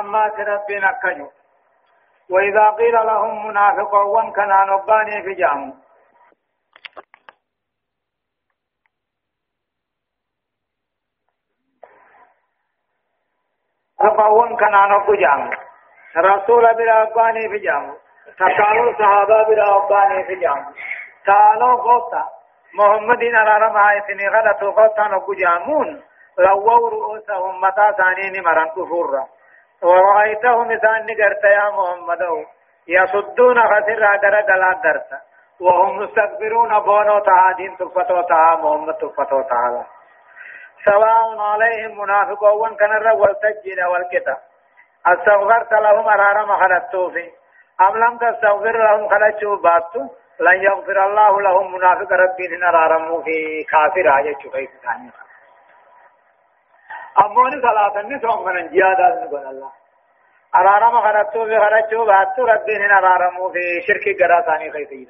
[0.00, 1.28] أما ربنا كجو
[2.30, 5.74] وإذا قيل لهم منافقون كان نباني في جامو
[14.00, 15.50] منافقون كان نبو جامو
[16.16, 17.04] رسول بلا
[17.48, 18.05] في جامو
[18.38, 20.70] تقالوا صحابة بلا أباني في جامو
[21.26, 22.24] تعالوا قوتا
[22.78, 26.02] محمد على آيتني غلطوا قوتا نبو جامون
[26.38, 29.26] لووا رؤوسهم متى ثانين مران كفورا
[29.82, 32.46] ورأيتهم إذان نقرت يا محمد
[32.88, 35.10] يصدون خسر در دلا درت
[35.60, 39.86] وهم مستكبرون بونو تهادين تفتو تها محمد تفتو تها
[40.84, 44.36] سواء عليهم منافقون كان الرول تجين والكتاب
[45.06, 47.30] استغفرت لهم أرارم خلطوا في
[47.80, 50.08] أم لم تستغفر لهم خلطوا باتوا؟
[50.40, 55.10] لن يغفر الله لهم منافق ربين أرارموا في كافر آية شخيط ثانية
[57.24, 59.72] أموني صلاة النسوم من جيادة نقول الله.
[60.54, 65.08] أرارم خلطوا في خلطوا باتوا؟ ربين أرارموا في شرك قراتاني خيطين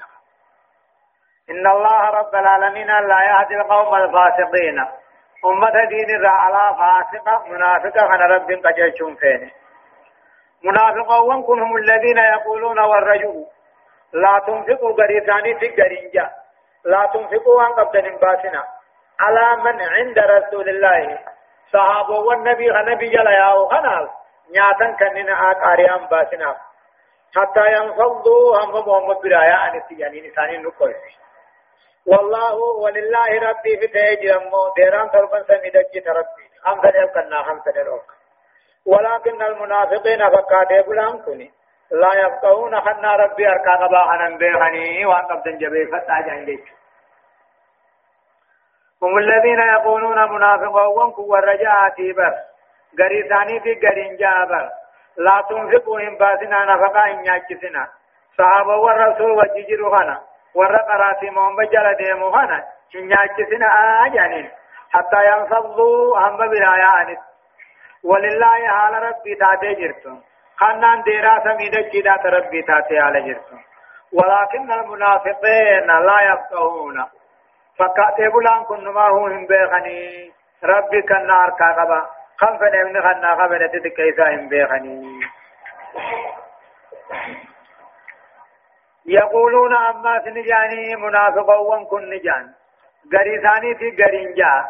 [1.51, 4.79] إن الله رب العالمين لا يهدي القوم الفاسقين.
[5.45, 9.51] أمة دين الرعلا فاسقة منافقة من رب قجل فينه
[10.62, 13.47] منافقون كن هم الذين يقولون والرجل
[14.12, 16.31] لا تنفقوا غريثاني في غرينجا
[16.85, 18.64] لا تنفقوا عن قبض باسنا
[19.21, 21.19] على من عند رسول الله
[21.73, 24.09] صحابه والنبي غنبي جل ياو خنال
[24.51, 26.57] نياتن كننا آقاريان باسنا
[27.37, 30.95] حتى ينفضوا هم محمد برايا عن السيانين ثاني نقول
[32.07, 36.47] والله ولله ربي في تهجرمو ديران تربن سميدك ربي
[37.14, 38.16] كنا هم سنل أوك
[38.87, 41.51] ولكن المنافقين فكاتي بلان كني
[41.90, 46.77] لا يفقهون حنا ربي أركا قبا حنن بيخني وان قبضن جبي فتا جانجيك
[49.03, 52.35] هم الذين يقولون منافقون كو الرجاء تيبر.
[53.01, 54.70] غري ثاني في غرين جابر.
[55.16, 57.88] لا تنفقوا إن باسنا نفقا إن ياكسنا.
[58.38, 60.20] صحابة والرسول وجيجروا خنا.
[60.55, 62.64] ورقراتي محمد جل ديمو خنا.
[62.94, 63.66] إن ياكسنا
[64.07, 64.51] آجانين.
[64.92, 67.20] حتى ينفضوا هم بلايانت
[68.05, 70.21] ولله حال ربي تاتي جرتم
[70.57, 73.59] خنان ديرا سميدة جدا ربي تاتي على جرتم
[74.13, 77.05] ولكن المنافقين لا يفقهون
[77.79, 80.33] فكاتي بلان كن هو هم بيخني
[80.65, 82.07] ربي كالنار كاقبا
[82.37, 85.21] خم فنمن خنا خبنة تكيسا هم بيخني
[89.07, 92.53] يقولون أما سنجاني منافقون كن نجان
[93.15, 94.67] غريثاني في غرينجا.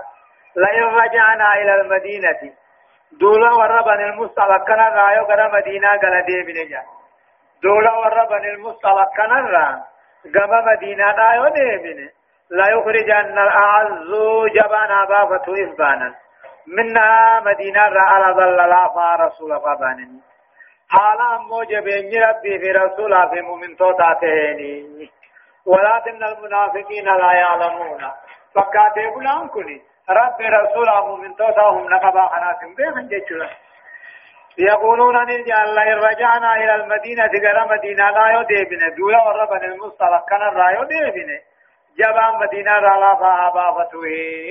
[0.57, 2.53] لئن رجعنا إلى المدينة.
[3.13, 6.83] دولا وربن المصطلق كان رايو غدا مدينة غلا ديبن جا
[7.63, 9.85] دولا وربن المصطلق كان را
[10.37, 12.09] غما مدينة رايو ديبن
[12.51, 14.11] لا يخرجن الأعز
[14.55, 16.15] جبانا بافة إفبانا
[16.67, 20.21] منها مدينة را على ظل لا فارسول فبانني
[20.89, 25.11] حالا أمو جبين ربي في رسول في مؤمن توتاتهني
[25.67, 28.11] ولكن المنافقين لا يعلمون
[28.55, 29.49] فكاتب لهم
[30.11, 33.51] رب رسول مؤمن توتاهم نقبا خنات بيخن جيشنا
[34.59, 38.95] يقولون أن إن رجعنا إلى المدينة غير مدينة لا يديبن.
[38.95, 41.41] دولا وربن المصطلق كان لا يديبن.
[41.99, 42.73] جبا مدينة
[43.73, 44.07] فتوه.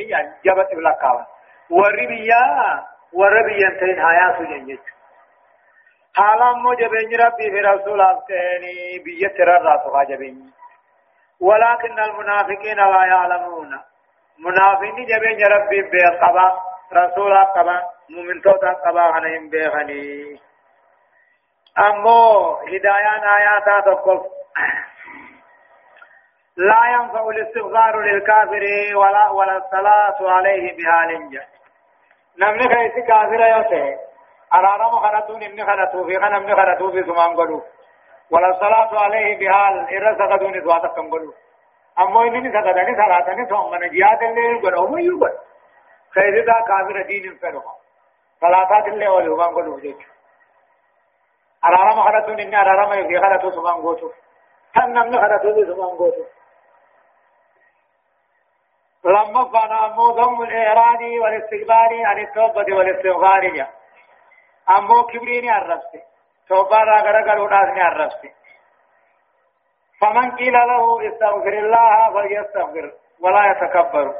[0.10, 1.26] يعني جبت لكاوا
[1.70, 4.84] وربيا وربيا تين حياة جنجت.
[6.16, 10.52] حالا مو جبين ربي في رسول أفتهني بيتر الراتها جبين
[11.42, 13.82] ولكن المنافقين لا يعلمون.
[14.40, 16.48] منافقين جبين ربي بقبا
[16.94, 20.40] رسول قبا مؤمن توتا قبا هنهم بيغني
[21.80, 24.22] أمو هدايان آياتا تقف.
[26.58, 31.48] لا ينفع الاستغفار للكافر ولا ولا الصلاة عليه بحال جاء
[32.40, 33.98] نمني خيسي كافر يوته
[34.54, 37.64] أرارم خنتون إني خنتو في خنم خنتو في سمان قلو.
[38.32, 41.34] ولا الصلاة عليه بحال إرسا قدوني سواتكم قلو
[42.00, 45.34] امو انني سقطني صلاتني ثم من جهاد اللي يقول هو يقول
[46.14, 47.76] خير دا كافر دين فرقه
[48.42, 49.96] صلاتات اللي ولو ما نقول وجه
[51.66, 54.12] أرارم خلتون إني أرارم يفي خلتو سمان قوتو
[54.76, 56.24] كان نمن خلتو بي سمان قوتو
[59.06, 63.68] لما فانا أمو ضم الإعراض والاستكبار عن التوبة والاستغفار
[64.78, 65.92] أمو كبريني الرفس
[66.50, 68.22] توبة راغرة قلوناسني الرفس
[70.06, 74.14] فمن قيل له استغفر الله فليستغفر ولا يتكبر.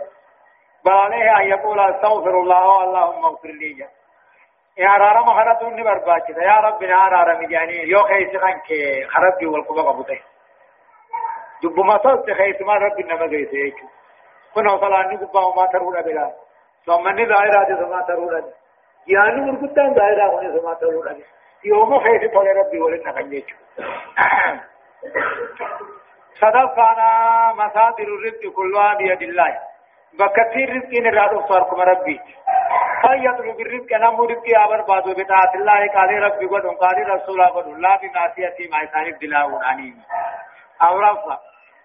[0.86, 3.88] بل عليه أن يقول استغفر الله اللهم اغفر لي.
[4.78, 7.78] يا رارا مخرطون نبرباچ يا رب يا رارا مجاني.
[7.90, 8.68] يو خيس خانك
[9.10, 10.20] خرب والقبا قبطه
[11.64, 13.76] دب ما صوت خيس ما رب نما گيس ايچ
[14.56, 16.32] كنا صلاني قبا ما ترونا بلا.
[16.86, 18.44] سمني ظاهر آدي سما ترونا
[19.08, 21.16] يعني مرقدان ظاهر آدي سما ترونا
[21.66, 23.46] يوم خيس طول ربي ولنا خنيچ
[26.42, 27.10] صدقنا
[27.54, 29.60] مصادر الرزق كلها بيد الله
[30.20, 32.20] بكثير رزق نرادو صاركم ربي
[33.02, 38.00] فيطلب الرزق نمو رزق أبر بادو بطاعة الله قال ربي قد قال رسول قد لا
[38.02, 39.96] بمعصيتي مع ثاني دلاو عنيم
[40.82, 41.38] أو رفع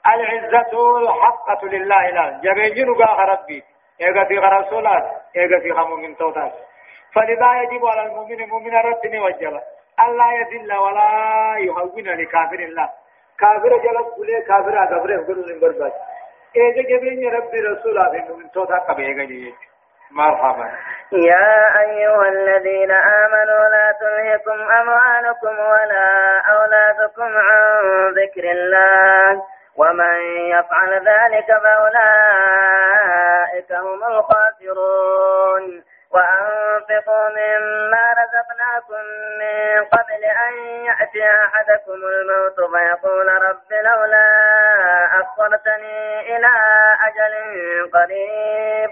[0.06, 3.64] العزة الحقة لله لا جبين رقا ربي
[4.00, 5.04] إيغا في رسولات
[5.36, 6.52] إيغا في من توتات
[7.14, 9.60] فلذا يجب على المؤمن مؤمن ربني وجبه
[10.00, 11.10] ألا يذل ولا
[11.58, 12.90] يهون لكافر الله
[13.40, 14.06] كافر جلب
[14.48, 14.74] كافر
[15.60, 15.92] برباد.
[16.90, 17.96] جبين ربي رسول
[18.38, 18.78] من توتا
[19.24, 19.52] جيجا
[20.10, 20.66] مرحبا.
[21.12, 26.08] يا أيها الذين آمنوا لا تلهكم أموالكم ولا
[26.54, 27.64] أولادكم عن
[28.14, 29.42] ذكر الله
[29.76, 30.16] ومن
[30.54, 32.90] يفعل ذلك فأولئك
[33.72, 35.64] هم الخاسرون.
[36.10, 39.02] وأنفقوا مما رزقناكم
[39.38, 40.54] من قبل أن
[40.84, 44.26] يأتي أحدكم الموت فيقول رب لولا
[45.20, 46.50] أخرتني إلى
[47.06, 47.34] أجل
[47.94, 48.90] قريب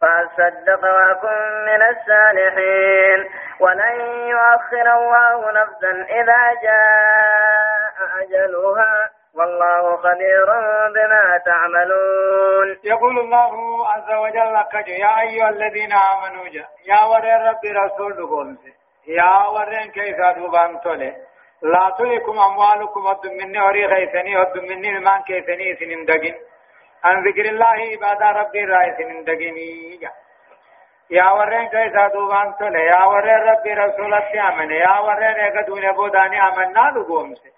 [0.00, 3.30] فأصدق وأكن من الصالحين.
[3.60, 9.10] ولن يؤخر الله نفسا إذا جاء أجلها.
[9.38, 10.46] والله خبير
[10.94, 12.78] بما تعملون.
[12.84, 13.52] يقول الله
[13.88, 18.58] عز وجل كجو يا أيها الذين آمنوا جا يا ورين ربي رسول قول
[19.06, 21.12] يا ورين كيف دوبان تولي.
[21.62, 26.34] لا تلكم أموالكم ود مني وري غيثني ود مني المان كيثني سنين دقين.
[27.04, 30.10] عن ذكر الله عبادة ربي رأي سنين دقيني جا
[31.10, 32.86] يا ورين كيف دوبان تولي.
[32.86, 34.70] يا ورين ربي رسول أمن.
[34.70, 37.53] يا ورين اقدون بوداني أمنا لقوم سي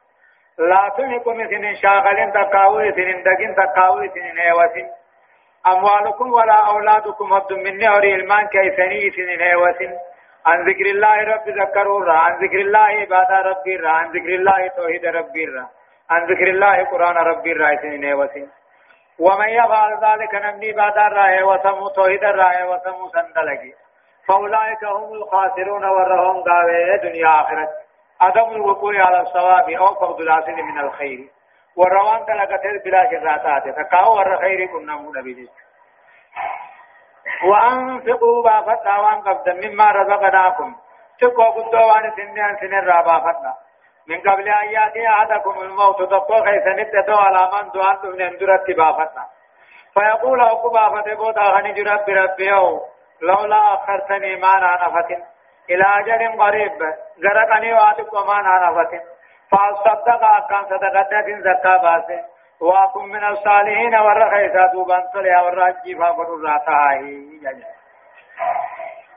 [0.58, 4.88] لا تلكم سنين شاغلين تقاوي سنين دقين تقاوي سنين هيوسين
[5.66, 9.92] أموالكم ولا أولادكم هد من نهر المان كيسني سنين هيوسين
[10.46, 15.46] عن ذكر الله رب ذكروا عن ذكر الله عبادة ربي عن ذكر الله توحيد ربي
[16.10, 18.50] عن ذكر الله قرآن ربي را سنين هيوسين
[19.18, 23.72] ومن يفعل ذلك نمني بعد الرأي وسمو توحيد الرأي وسمو سندلقي
[24.28, 27.85] فأولئك هم الخاسرون ورهم قاوة دنيا آخرت.
[28.20, 31.28] عدم الوقوع على الصواب أو فقد الحاصل من الخير.
[31.76, 35.48] والروان تلقت بلا شراتات تقاو ور خير كنا نبي.
[37.44, 40.76] وأنفقوا بافتا وأن قبضا مما رزقناكم.
[41.20, 43.54] تقوى قدوا وان سنين سنين رابافتا
[44.08, 49.24] من قبل أن يأتي أحدكم الموت تقوى خيسا نتدو على من دوان من اندرت بافتا
[49.94, 52.50] فيقول أقبا فتبوتا غني ربي ربي
[53.22, 55.22] لولا أخرتني ما نعنفتن
[55.70, 56.72] إلى أجل قريب
[57.24, 59.02] غرقني وعدك وما نعرفت
[59.50, 62.24] فأصدق أكان صدقة زكاة باسه
[62.60, 67.36] وأكون من الصالحين والرخيصة دوبان صليا والرجي فافر راتاهي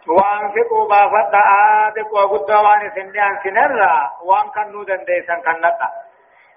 [0.08, 5.90] وأنفقوا بافت آدك وقدوان سنيان سنرى وأن كنو دنديسان كنقا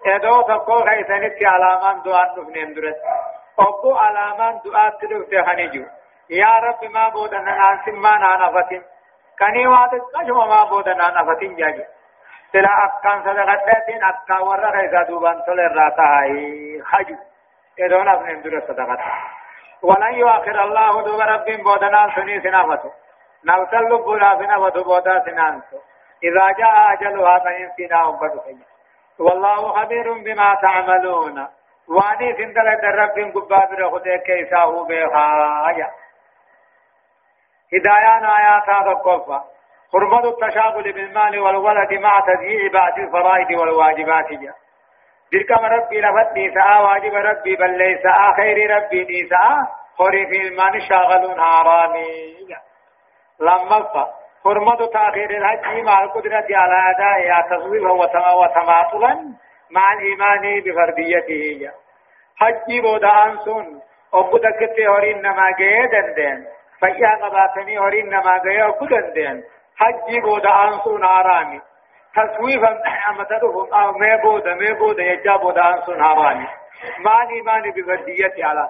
[0.07, 2.97] ادو تقو خيسانك علامان دعان نفنين درت
[3.59, 5.85] أبو علامان دعات تدفت خنجو
[6.31, 8.83] يا رب ما بودنا نانسي ما نعنفتين
[9.39, 11.85] كني واتت قشم ما بودنا نفتين جاجي
[12.53, 17.17] سلا أكان صدقتين أكا ورا خيزا دوبان صلى الراتا هاي خجو
[17.79, 19.01] إذن أبن اندر صدقت
[19.83, 22.91] ولن يؤخر الله دوب رب بودنا سني سنافتو
[23.45, 25.79] نوتل لبنا سنافتو بودا سنانسو
[26.25, 28.31] إذا جاء أجلها فإن سنا أمبر
[29.19, 31.47] والله خبير بما تعملون
[31.89, 35.91] واني سندل رب قباب رخده كيسا هو بخايا
[37.75, 39.43] هدايان آيات هذا القفة.
[39.93, 44.29] حرمة التشاغل بالمال والولد مع تضييع بعض الفرائض والواجبات.
[44.33, 44.55] جاء
[45.35, 48.03] ذكر ربي لفت نساء واجب ربي بل ليس
[48.37, 52.49] خير ربي نساء خوري في المال شاغلون حرامي.
[53.41, 54.07] لما
[54.45, 59.13] حرمة تأخير الحج مع القدرة على أداء تصويبا وتماطلا
[59.71, 61.71] مع الإيمان بفرديته.
[62.37, 63.81] حج بودا أنسون.
[64.15, 66.47] أبدا كتي هورين نما جيدن دين.
[66.83, 69.43] فيا قباتني هورين نما غيا كدن دين.
[69.77, 71.61] حجي بودا انسون آرامي
[72.15, 76.47] تصويفا امتدهم أو مي بودا مي بودا يجا بودا انسون آرامي
[76.99, 78.69] ماني ماني بفرديتي على.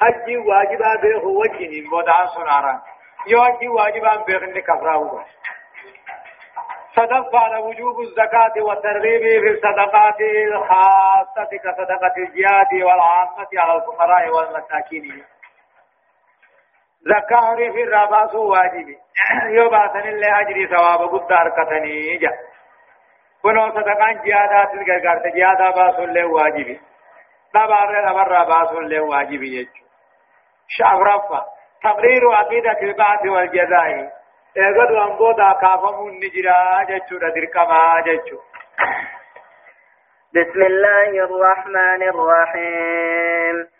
[0.00, 2.82] حج واجبا به وجن بودان سنارا
[3.26, 5.24] يو حج واجبا به كفراه
[6.96, 15.24] صدق على وجوب الزكاة والترغيب في الصدقات الخاصة كصدقة الجهاد والعامة على الفقراء والمساكين.
[17.00, 18.88] زكاة في الرباس واجب
[19.48, 22.30] يبعثن الله أجري ثواب قد أركتني جا
[23.42, 26.80] كنو صدقان جهادات الغرغرت جهادا باس الله واجب
[27.56, 29.84] نبار نبر باس الله واجب يجو
[30.68, 31.00] شعب
[31.82, 34.12] تقرير عقيدة البعث والجزاء
[34.58, 38.38] اغد وان بودا كافمون نجرا جچو دركما جچو
[40.34, 43.79] بسم الله الرحمن الرحيم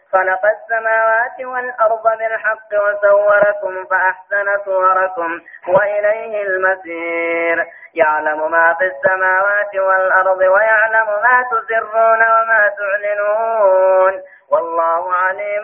[0.13, 11.07] خلق السماوات والأرض بالحق وصوركم فأحسن صوركم وإليه المسير يعلم ما في السماوات والأرض ويعلم
[11.07, 14.21] ما تسرون وما تعلنون.
[14.51, 15.63] والله عليم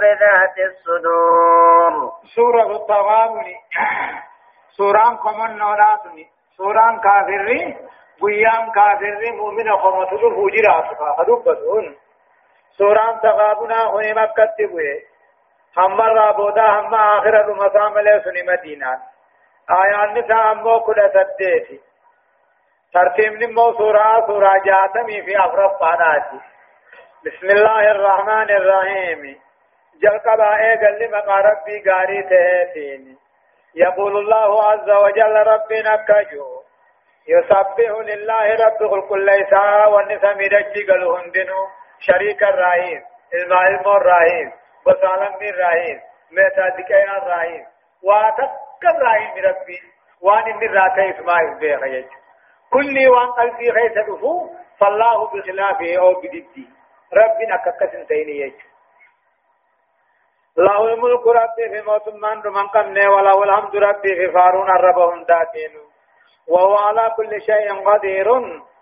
[0.00, 2.12] بذات الصدور.
[2.36, 3.44] سورة التغابن
[4.76, 6.26] سورة كمن نوراتني
[6.56, 7.76] سورة كافرين
[8.22, 11.96] قيام كافرين مؤمن خمسة فوجرات فهدوبتون
[12.80, 14.92] سوران تغابنا هني مكة تبوي
[15.76, 18.98] هم رابودا هم آخر المسام لسني مدينة
[19.70, 21.80] آيان نساء أمو كل سديتي
[22.94, 26.40] ترتيب نمو سورة سورة جاتمي في أفرق قاناتي
[27.26, 29.40] بسم الله الرحمن الرحيم
[30.02, 33.18] جل قبائي قل لما ربي قاري تهتين
[33.74, 36.62] يقول الله عز وجل ربنا كجو
[37.28, 39.52] يسبح لله رب كل ليس
[39.92, 43.02] والنساء مدجي قلوا هندنو شريك الرحيم
[43.34, 44.52] المعلم الرحيم
[44.86, 47.66] وسالم الرحيم ميتا دكيا الرحيم
[48.02, 48.50] واتك
[48.84, 49.78] الرحيم ربي
[50.20, 52.06] وان من راتي اسماعيل بيخيج
[52.70, 56.68] كل وان قلبي خيس دفو فالله بخلافه أو بددي
[57.12, 58.52] ربنا ككسن تيني
[60.56, 65.70] له الملك ربي في موت من من قمنا وله الحمد ربي في فارون الربهم داتين
[66.48, 68.36] وهو على كل شيء قدير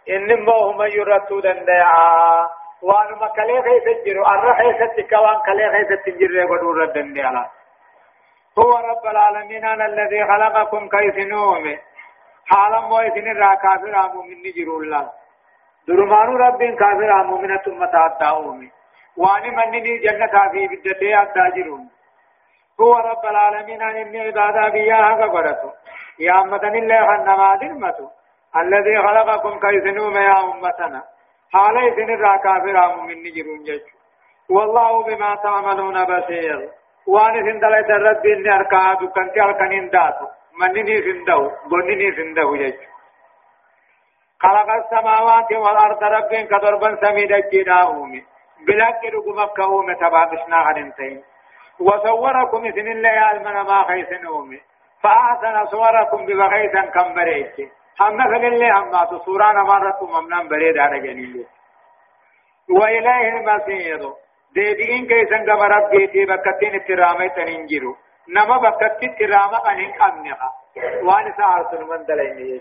[0.08, 2.48] إنما هم يرتو دندعا.
[2.82, 7.50] وان مكلي خيس جرو الرحي ستك وان كلي خيس تجر ودور الدنيا
[8.58, 11.78] هو رب العالمين أنا الذي خلقكم كيف نوم
[12.46, 15.10] حالا مويسن را كافر آمو من نجر الله.
[15.88, 18.70] درمان رب كافر آمو من ثم تعداؤمي
[19.16, 21.90] وان منني جنة في بدتي أداجرون.
[22.80, 25.72] هو رب العالمين أن عبادة بياها قبرته
[26.18, 28.10] يا أمة الله خنما درمته
[28.56, 31.02] الذي خلقكم كيف نوم يا أمتنا.
[31.52, 33.84] حالا إذن الرا كافر مؤمن جرون جج
[34.50, 36.68] والله بما تعملون بصير
[37.06, 40.26] وان إذن دلت الرب إن أركا دكان أركانين داتو
[40.60, 41.40] منني سندو
[41.72, 42.78] غنني سندو جج
[44.42, 48.22] خلق السماوات والأرض رب كدربا سميد جناهم
[48.66, 50.92] بلاك رقمك كوم تبابشنا عن
[51.80, 54.58] وصوركم إذن الله المنا ما خيسنهم
[55.02, 57.68] فأحسن صوركم ببغيثا كم بريتي
[58.00, 61.46] هم اللي هم تصوران أمارتكم ممنان بريد على جنيل
[62.70, 64.12] وإليه المصير
[64.54, 67.96] ديبئين كيسن كما ربيتي بكتين اترامي تننجرو
[68.28, 70.50] نما بكت اترامة أنين أمنها
[71.02, 72.60] وان سعرت من دلين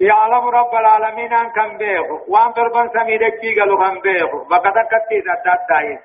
[0.00, 5.60] يعلم رب العالمين أن كم بيخو وان تربان سميدكي قالوا كم بيخو بكتا كتي ذات
[5.70, 6.00] دايس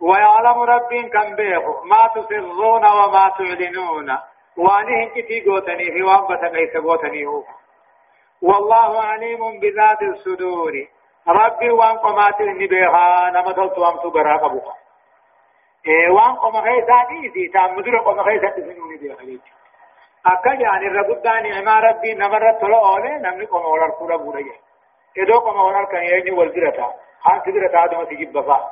[0.00, 4.18] ويعلم رب كم بيخو ما تسرون وما تعلنون.
[4.56, 7.44] وانه كتي قوتني في وان بتقيس قوتني هو.
[8.42, 10.72] والله عليم بذات الصدور.
[11.28, 14.74] ربي وان قمات النبيها نما تلت وان تبرا قبوها.
[15.86, 19.42] إيه وان قم خيسا ديسي تام مدر قم خيسا تسنوني بيها ليك.
[20.26, 24.56] أكا يعني ربطاني عما ربي نمرت تلو أولي نمني قم أولار كورا بوريا
[25.18, 28.70] إدو قم أولار كان يجي والبرتا خان سبرتا دم تجيب بفا.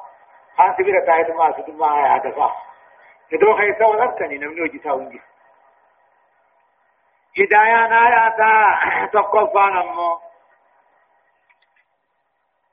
[0.57, 2.53] خان سبرتا دم أسدما آيا دفا
[3.33, 5.21] إدو خيسا أولار كان نمني وجيسا ونجي.
[7.39, 8.53] هدايان آياتا
[9.13, 10.19] تقفان أمو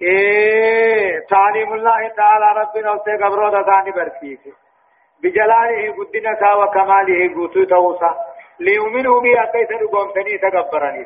[0.02, 4.40] إيه تعليم الله تعالى ربنا وسيق أبرود ثاني برسيك
[5.24, 8.12] بجلاله قدنة وكماله قوتو توسا
[8.60, 11.06] ليؤمنوا بي أكيس رقوم سني تقبرني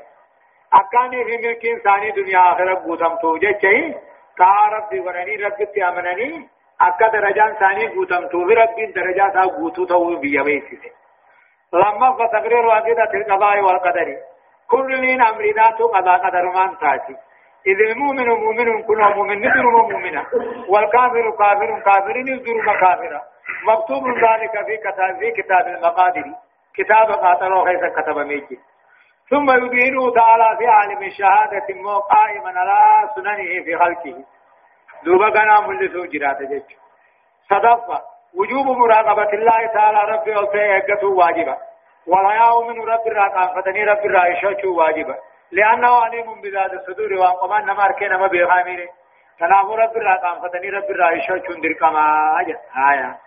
[0.73, 3.95] أكاني في ملك إنساني دنيا آخرة قوتم توجه چهي
[4.37, 6.49] تا ربي ورني ربي تيامنني
[6.81, 10.77] أكا درجان ثاني قوتم تو ربي درجات قوتو تو بيا بيسي
[11.73, 14.17] لما فتقرير عقيدة القضاء والقدر.
[14.67, 17.15] كل من أمرنا تو قضاء قدر من تاتي
[17.67, 20.25] إذ المؤمن مؤمن كل مؤمن ندر مؤمنا
[20.67, 23.21] والكافر كافر كافر ندر كافرا
[23.67, 26.25] مكتوب ذلك في كتاب في كتاب المقادير
[26.75, 28.59] كتاب قاتلوا خيس كتب ميجي
[29.29, 34.23] ثم يبينه تعالى في عالم الشهادة مو قائما على سننه في خلقه.
[35.03, 36.77] دوبا كان ملسو جرات جيش
[37.49, 38.01] صدفة
[38.39, 41.57] وجوب مراقبة الله تعالى ربي والتي واجبة.
[42.07, 45.15] ولا يؤمن رب الرقام فتني رب الرائشة واجبة.
[45.51, 48.87] لأنه عليم بذات الصدور وقمان نمار كنا ما بيغامين
[49.39, 53.17] تنام رب الرقام فتني رب الرائشة چندر كما آية.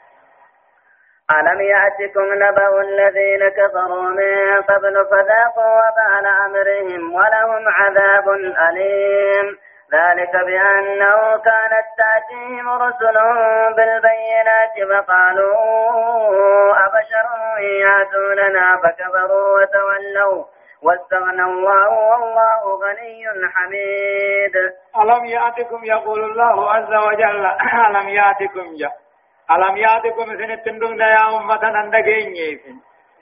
[1.30, 8.28] ألم يأتكم نبأ الذين كفروا من قبل فذاقوا وبال أمرهم ولهم عذاب
[8.68, 9.59] أليم.
[9.95, 11.16] ذلك بأنه
[11.49, 13.38] كانت تأتيهم رسلهم
[13.76, 15.55] بالبينات فقالوا
[16.86, 17.26] أبشر
[17.84, 20.45] يأتوننا فكفروا وتولوا
[20.82, 23.24] واستغنى الله والله غني
[23.55, 24.55] حميد.
[25.03, 27.47] ألم يأتكم يقول الله عز وجل؟
[27.88, 28.92] ألم يأتكم جاء
[29.57, 32.76] ألم يأتكم سنتندون يا أمة أندقين يسن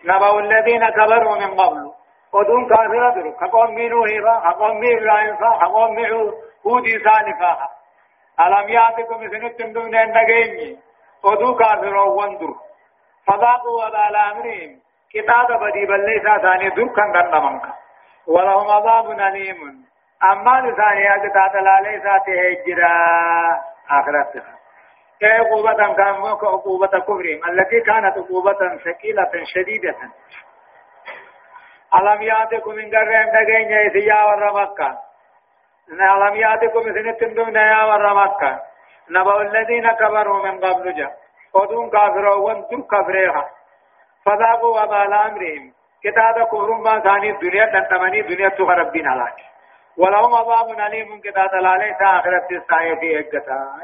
[0.04, 1.92] نبأ الذين كبروا من قبل.
[2.34, 6.32] ودون كافر درو كقوم هيفا كقوم رايفا كقوم مينو
[6.66, 7.68] هودي سانفا
[8.40, 10.80] ألم يأتكم سنتندون أندقين
[11.24, 12.54] ودون كافر وندر.
[13.26, 14.80] فذاقوا وبال أمرهم
[15.12, 17.62] كتاب بدي بليسا ثاني در كان دنمنك
[18.26, 19.86] ولهم عذاب أليم.
[20.22, 22.92] أما لثاني أجتاد لا ليسا تهجرا.
[23.90, 24.58] آخرتها
[25.22, 29.96] عقوبة كان عقوبة كفرهم التي كانت عقوبة ثقيلة شديدة.
[31.94, 35.11] ألم يأتكم من قرهم دقين يسيا ور مكة
[35.90, 38.60] ألم يأتكم سنتم دون يا ور مكة
[39.10, 41.16] نبأ الذين كفروا من قبل جاء
[41.54, 43.50] ودون كافروا وأنتم كفريها
[44.24, 45.72] فذاقوا وبال أمرهم.
[46.04, 49.34] كتاب كفرهم ما ثاني الدنيا تنتمني دنيا تغربين عليك
[49.96, 53.78] ولهم عذاب أليم كتاب لا ليس آخرة السعي في إقتا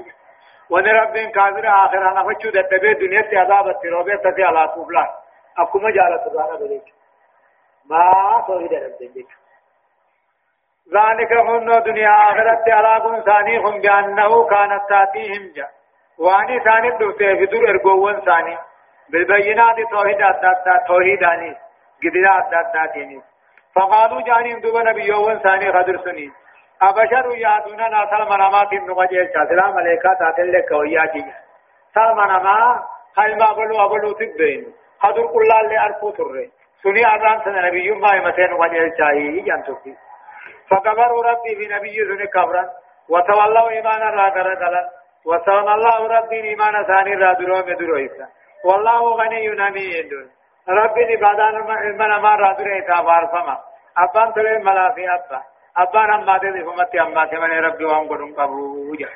[0.71, 5.15] ونرب كافر آخر أنا فشو دتبه دنيا تي عذاب التروبة تتي على طفلا
[5.59, 6.95] أكما جالت رانا بليك
[7.91, 9.29] ما توحيد رب ديك
[10.95, 15.67] ذلك هن دنيا آخرت على كن ثانيهم بأنه كانت تأتيهم جا.
[16.19, 18.59] وأني ثاني دوته في دور ارغوون ثاني.
[19.11, 21.57] بالبينات توحيد أداتا توحيداني
[22.03, 23.21] قدرات أداتيني
[23.75, 26.33] فقالوا جانين دوبا نبيوون ثاني خدر سنين
[26.83, 31.25] أبشر يأتوننا سلم نمات نقجل سلام ملائكة تاتل لك وياجي
[31.95, 32.83] سلم نما
[33.19, 36.47] هل ما بلو أبلو تبين خدر قل الله أرفو تره
[36.83, 39.95] سني أذان سنة نبي ما يمتين نقجل شاهي جانتوكي
[40.71, 42.65] فكبروا ربي في نبي سنة كبرا
[43.09, 44.89] وتولوا إيمانا را كرقلا
[45.27, 48.27] وسلم الله ربي إيمانا ثاني را درو مدرو إسا
[48.65, 50.11] والله غني حميد
[50.69, 51.55] ربي نبادان
[51.99, 53.59] من ما را درو إتا فارفما
[53.99, 55.43] أبان تلين ملا في أبا.
[55.77, 59.09] أبان أما تدي فمتي أما تمن ربي وان قدن قبوجا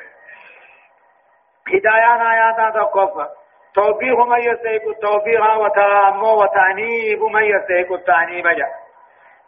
[1.68, 3.28] هدايان آياتا تقف
[3.74, 8.68] توبيخ من يستيق التوبيخ وتأمو وتعنيب من يستيق التعنيب جا.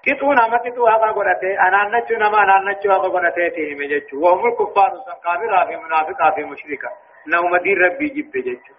[0.07, 4.47] كتو نما كتو هذا قرأتي أنا نچو نما أنا نچو هذا قرأتي تيهم جچو وهم
[4.47, 6.89] الكفار سن كافر في منافق في مشركة
[7.27, 8.75] نوم دين ربي جب جچو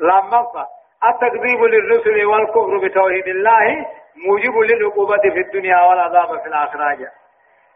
[0.00, 0.66] لما
[1.04, 3.86] التكذيب للرسل والكفر بتوحيد الله
[4.26, 7.10] موجب للعقوبة في الدنيا والعذاب في الآخرة جا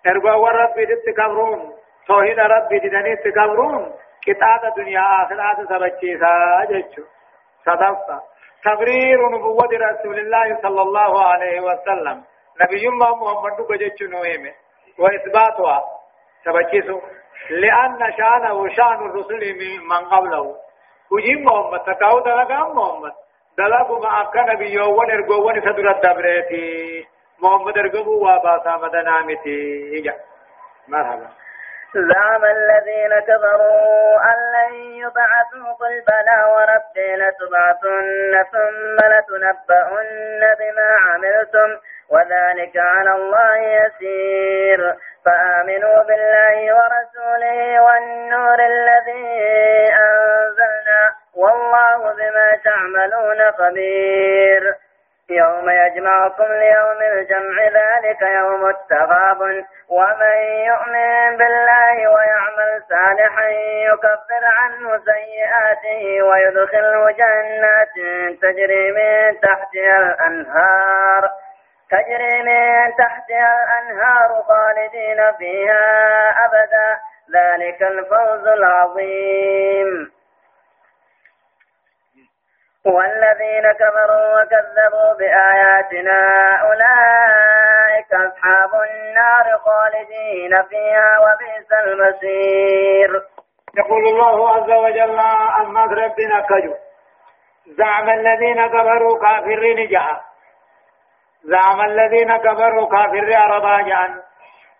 [0.06, 1.72] ارغوا وربي تتكبرون
[2.06, 3.92] توحيد ربي دني تكبرون
[4.26, 6.32] كتاب دنيا آخرة سبچيسا
[6.70, 7.02] جچو
[7.66, 8.20] صدفة
[8.64, 12.22] تبرير نبوة رسول الله صلى الله عليه وسلم
[12.60, 14.52] نبي ما محمد بجچو نويمه
[14.98, 15.78] وإثباتها.
[16.44, 17.00] سبچيسو
[17.50, 19.42] لأن شأنه شأن الرسل
[19.90, 20.56] من قبله.
[21.12, 23.12] وجيب محمد تكاو دلقا محمد.
[23.58, 27.06] دلقوا ما أكا نبي يوون ارقوون سدر الدبريتي.
[27.42, 30.04] محمد ارقبوا واباسا مدنامتي.
[30.88, 31.28] مرحبا.
[31.94, 41.78] زعم الذين كفروا أن لن يبعثوا قل بلى وربي لتبعثن ثم لتنبؤن بما عملتم
[42.10, 44.94] وذلك على الله يسير.
[45.24, 49.28] فآمنوا بالله ورسوله والنور الذي
[49.92, 51.02] أنزلنا
[51.36, 54.74] والله بما تعملون خبير.
[55.30, 59.40] يوم يجمعكم ليوم الجمع ذلك يوم التغاب
[59.88, 63.48] ومن يؤمن بالله ويعمل صالحا
[63.88, 67.94] يكفر عنه سيئاته ويدخله جنات
[68.42, 71.30] تجري من تحتها الأنهار.
[71.90, 76.98] تجري من تحتها الأنهار خالدين فيها أبدا.
[77.34, 80.19] ذلك الفوز العظيم.
[82.86, 86.20] والذين كفروا وكذبوا بآياتنا
[86.62, 93.22] أولئك أصحاب النار خالدين فيها وبئس المصير.
[93.78, 95.18] يقول الله عز وجل
[95.60, 96.74] أما ربنا كجو.
[97.66, 100.20] زعم الذين كفروا كافرين جاء
[101.44, 104.22] زعم الذين كفروا كافر عربا جان.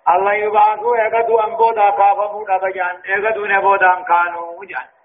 [0.08, 4.99] الله يبعثوا يقدوا أن بودا كافموا نبجان يقدوا نبودا كانوا جان.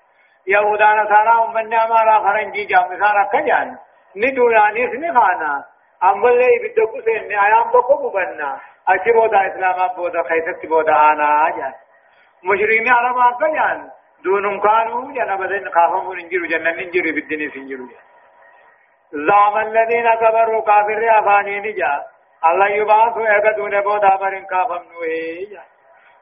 [0.48, 3.78] يهودا نصارى من أمارا فرنجي جام نصارى كجان.
[4.16, 5.64] ندولا نيس نخانا.
[6.04, 8.60] أمبلي بدكو سين أيام بكو ببنا.
[8.88, 11.74] أشي بودا إسلاما بودا خيست بودا آنا جان.
[12.44, 13.90] مشرين عربا كجان.
[14.24, 18.06] دونهم كانوا جان بدن كافموا ننجروا جنن ننجروا بالدنيا سنجروا جان.
[19.28, 22.04] زعم الذين كفروا كافر أفاني نجا.
[22.46, 25.75] الله يبعث يقدون بودا برن كافم نوهي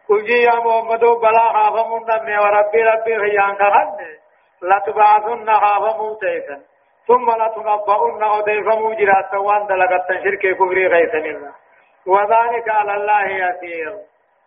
[0.09, 3.97] قل يا محمد بلا خافم نمني وربي ربي خيان كهن
[4.61, 6.57] لتبعثن خافم تيسا
[7.07, 11.53] ثم لتنبؤن أضيفم جرات وان دلقت شرك كفري غيثن الله
[12.05, 13.97] وذلك على الله يسير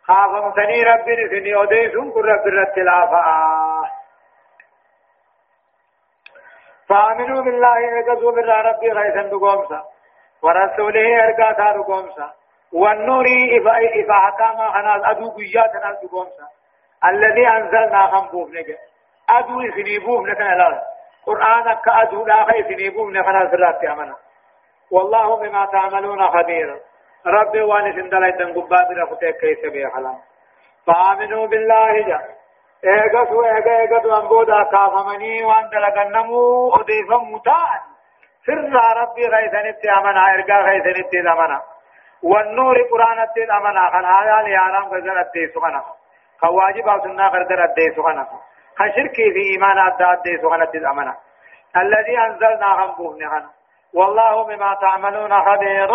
[0.07, 3.23] خافم سني ربي رسني أضيفم كل ربي رتلافا
[6.89, 9.85] فآمنوا بالله إرقصوا من ربي غيثا دقومسا
[10.43, 12.31] ورسوله إرقاتا دقومسا
[12.81, 13.27] والنور
[14.01, 16.47] إفا حكاما خناز أدو قياتنا دقومسا
[17.05, 18.77] الذي أنزلنا خنبوف نجا.
[19.31, 20.83] أدو إسنيبوف نكنا لا.
[21.27, 24.17] قرآن كأدو لا خي إسنيبوف نكنا سرات أمنا
[24.91, 26.81] والله بما تعملون خبير.
[27.27, 30.15] ربي وانس اندلا إدن قباد رفتك كيس بيخلا
[30.87, 32.21] فآمنوا بالله جا.
[32.85, 37.81] ايغسو ايغا ايغا انبودا كافمني وان دلغنمو اضيفم متان
[38.47, 41.76] سر ربي غيثنت أمنا ارغا غيثنت أمنا.
[42.23, 43.91] والنور قرآن ات أمنا.
[43.91, 45.85] خن آيا ليارام غزر ات سخنا
[46.41, 48.27] خواجب أو سنة غردر ات سخنا
[48.79, 51.17] خشركي في إيمان ات ات سخنا أمنا.
[51.77, 53.47] الذي أنزلنا هم بوهن
[53.95, 55.91] والله بما تعملون خبير.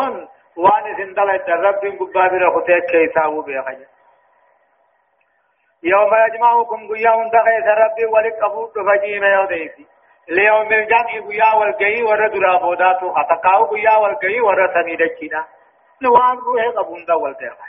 [0.57, 3.85] وأن سندل رب قبابر خطيك كيساو بيخجر
[5.83, 9.85] يوم يجمعكم قيا هندخيس ربي ولك أبوك فجيم يوديسي
[10.29, 13.13] ليوم الجمع قيا والقي ورد رابوداتو.
[13.17, 15.45] أتقاو قيا والقي ورد سميدكينا
[16.01, 17.67] نوان روح قبون دا والتقى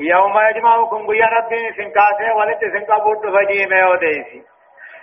[0.00, 4.44] يوم يجمعكم قيا ربي سنكاسي ولد سنكابوت فجيم يوديسي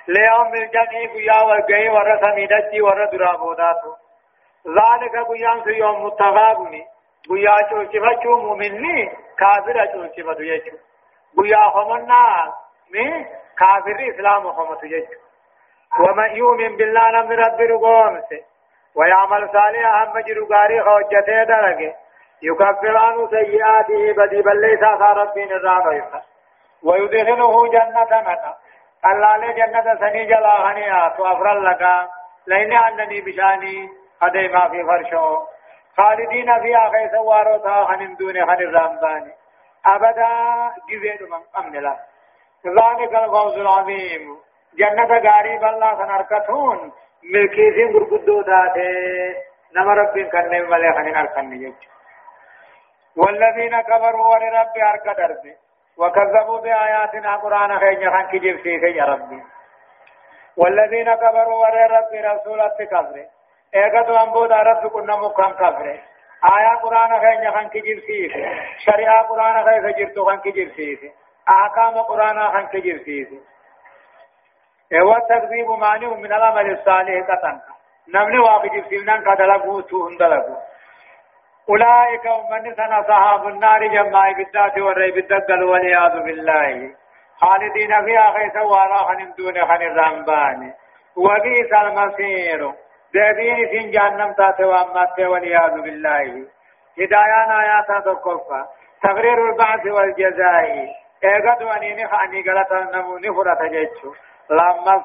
[0.07, 3.93] ليوم الجمع قيا والقي ورد سميدكي ورد رابوداتو
[4.67, 6.86] ذلك قيا يوم متغابني
[7.29, 10.77] قيا چوچفچو مؤمنني كافر چوچفتو يچو
[11.38, 12.53] بيا خمنا
[12.93, 13.25] من
[13.59, 15.07] كافر إسلام خمس يج
[15.99, 18.29] ومن يؤمن بالله نم رب رقومس
[18.95, 21.95] ويعمل صالحا هم جرقاري خوجته درجه
[22.43, 26.05] يكفر عنه سيئاته بدي بل ليس ربين الرام
[26.83, 28.53] ويدخله جنة نتا
[29.05, 31.83] الله لي جنة سني جلا هنيا وافر لك.
[32.47, 33.89] لين أنني بشأني
[34.21, 35.39] هدي ما في فرشو.
[35.97, 39.33] خالدين فيها خيس واروتا خنم دون خن الرمباني
[39.85, 40.31] أبدا
[40.89, 41.95] جزيد من أمن لا
[42.65, 44.37] ذلك الفوز العظيم.
[44.79, 46.91] جنة غاري بالله سنركتون.
[47.33, 49.35] ملكي سين غرقدو داته
[49.75, 51.73] نما رب كان ملي خنين أركن يج
[53.18, 55.55] والذين كفروا ولرب أرك درب.
[55.97, 59.43] وكذبوا بآياتنا قرآن خير خان كجيب سيخي يا ربي
[60.57, 63.16] والذين كفروا ولرب رسولة كفر.
[63.76, 65.99] ايغتو أنبود رب كنا مكان كفر.
[66.43, 68.32] آية قرآن خير خان كجير سيس
[68.86, 70.99] شريعة قرآن خير فجرتو خان كجير سيس
[71.49, 73.28] أحكام قرآن خان كجير سيس
[74.93, 77.59] هو تكذيب مانع من العمل الصالح قطن
[78.14, 80.55] نمني واقع سينان كدلقو تو هندلقو.
[81.70, 86.95] أولئك من سنة صحاب النار جمع بالذات والريب الدقل والعياذ بالله.
[87.38, 90.74] خالدين فيها خيسا وراء دون خن الرمبان
[91.18, 92.72] وبئس المصير.
[93.14, 96.47] دابين سين جهنم تاتي وأمات والعياذ بالله.
[96.99, 98.66] هدايان آيات تقفى
[99.03, 100.88] تقرير البعث والجزاء.
[101.24, 104.14] ايغد وانيني خاني غلطا نموني فرط جيتشو
[104.49, 105.03] لما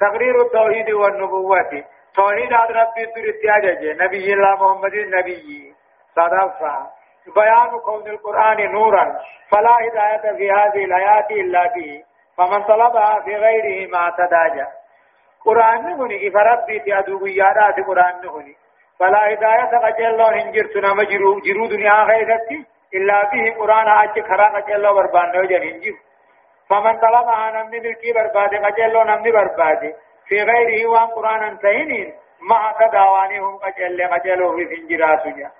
[0.00, 1.84] تقرير التوحيد والنبوة.
[2.16, 5.75] توحيد ربي تريد نبي الله محمد النبي.
[6.16, 6.96] صدفة
[7.34, 9.20] بيان كون القرآن نورا.
[9.50, 12.02] فلا هداية في هذه الآيات إلا به.
[12.36, 14.66] فمن طلبها في غيره ما تداجى.
[15.44, 16.28] قرآن نهني.
[16.28, 18.56] إفرد في أدو قيادات قرآن نهني.
[18.98, 22.64] فلا هداية قجلون هنجرت نما جرو دنيا غيرتي
[22.94, 25.96] إلا به قرآن أجي خرا قجلو بربان نوجن هنجر
[26.68, 29.94] فمن طلبها نمني ملكي برباد قجلو نمني برباد.
[30.28, 32.14] في غيره وان قرآن تهنين.
[32.40, 35.50] مع تداوانهم قجل قجلو في سنجرات جا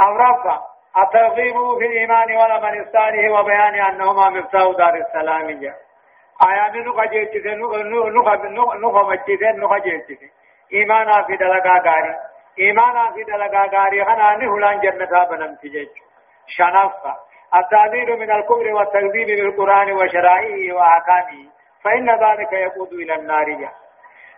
[0.00, 0.62] أورافا
[1.02, 5.60] الترغيب في الإيمان ولمن الصالح وبيان أنهما مفتاح دار السلام.
[5.60, 5.74] جا
[6.48, 7.46] آيان نخجيتك
[8.82, 10.20] نخمجتك نخجيتك
[10.72, 12.14] إيمانا في دلقا غاري
[12.58, 15.88] إيمانا في دلقا غاري غنا نهلان جنة بنمت جيج
[16.46, 17.16] شنفة
[17.56, 21.48] التعبير من الكفر والتكذيب بالقرآن وشرائعه وأحكامه
[21.84, 23.50] فإن ذلك يقود إلى النار.
[23.50, 23.70] جا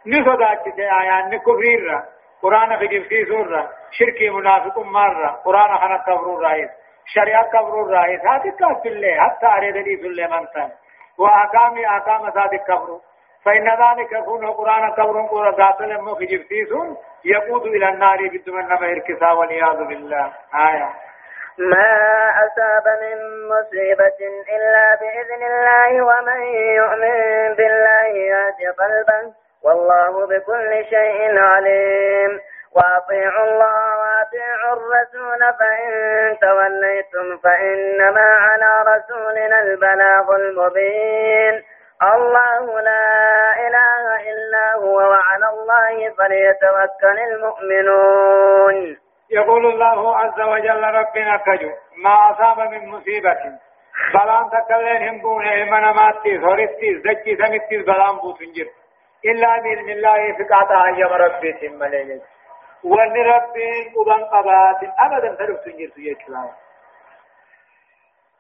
[0.07, 2.03] نصدات آيان كفر
[2.45, 6.71] قرآن في جبسي سورة شركي منافق مرة قرآن خنا كفر الرئيس
[7.15, 10.71] شريعة كفر الرئيس هذه كفر الله حتى أريد لي سلة من
[11.19, 13.01] وأحكام أحكام ذلك كفر
[13.45, 16.69] فإن ذلك يكون قرآن كبر قرآن ذات لما في جبتيس
[17.25, 20.91] يقود إلى النار بدون نبه الكسا والعياذ بالله آية
[21.59, 21.93] ما
[22.45, 23.19] أصاب من
[23.49, 24.21] مصيبة
[24.57, 26.43] إلا بإذن الله ومن
[26.79, 32.41] يؤمن بالله يهد قلبا والله بكل شيء عليم.
[32.77, 35.93] وأطيعوا الله وأطيعوا الرسول فإن
[36.41, 41.63] توليتم فإنما على رسولنا البلاغ المبين.
[42.03, 43.07] الله لا
[43.67, 48.97] إله إلا هو وعلى الله فليتوكل المؤمنون.
[49.31, 51.71] يقول الله عز وجل ربنا كجو
[52.05, 53.39] ما أصاب من مصيبة.
[54.15, 58.67] بلان تكلين هم بونه من ماتي ثورتي زكي سمتي بلان بوتنجر
[59.25, 62.21] إلا بإذن الله فقاطع أيام ربي تمالي
[62.85, 66.55] وأن ربي قبان قبات أبدا تلف تنجر سيئة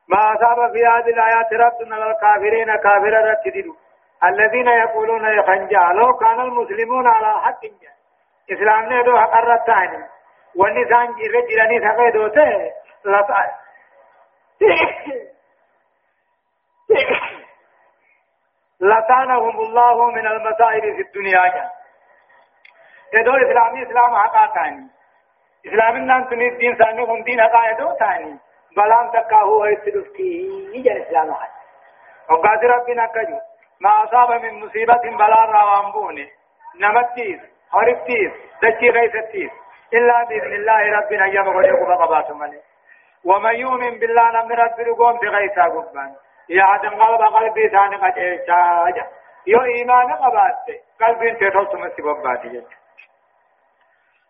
[0.08, 3.74] ما أصاب في هذه الآيات ربنا للكافرين كافر رتدلوا
[4.24, 7.60] الذين يقولون يخنجا لو كان المسلمون على حق
[8.50, 10.04] إسلام نيدو حق الرتاني
[10.56, 12.72] والنسان رجلاني ثقيدو ته
[18.90, 21.70] لطانهم الله من المصائب في الدنيا.
[23.14, 24.86] يدو إسلامي إسلام حقا تاني.
[25.66, 28.38] إسلام النان تنيد دين سانهم دين حقا يدو تاني.
[28.76, 30.32] بلان تكا هو يسلسكي
[30.74, 31.54] يجن إسلام حد
[32.30, 33.38] وقاد ربنا كجو.
[33.80, 36.28] ما أصاب من مصيبة بلا روانبوني
[36.80, 37.40] نمتيس
[37.74, 38.32] هرفتيس
[38.62, 39.50] دجي غيثتيس
[39.92, 42.60] إلا بإذن الله ربنا يبقى يقوم قباتهم
[43.24, 46.14] ومن يؤمن بالله نم رب رقوم بغيثا قبان
[46.48, 49.06] يعدم قلب قلبي ثاني قد إيشاجا
[49.46, 50.66] يو إيمان قبات
[51.00, 52.64] قلبي تتوت مسيبات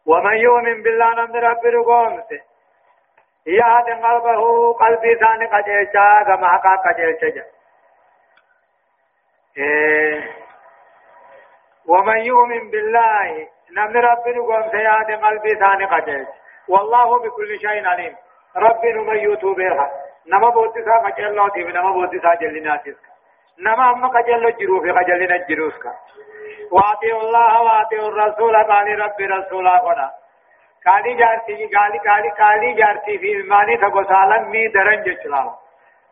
[0.07, 2.23] ومن يؤمن بالله نم رب رقوم
[3.47, 7.45] يعدم قلبه قلبي ثاني قد إيشاجا ما حقا قد إيشاجا
[11.87, 16.27] ومن يؤمن بالله نمن رب نقوم سياد قلبي ثاني قجيج
[16.69, 18.17] والله بكل شيء عليم
[18.57, 23.07] رب نمن يوتو بها نما بوتسا قجلو تيب نما بوتسا جلنا تسك
[23.59, 25.85] نما أما قجلو جرو في قجلنا جروسك
[26.72, 30.11] واتي الله واتي الرسول قال رب رسولا قنا
[30.87, 35.43] قالي جارتي قالي قالي قالي جارتي في الماني تقو سالم مي درن جچلا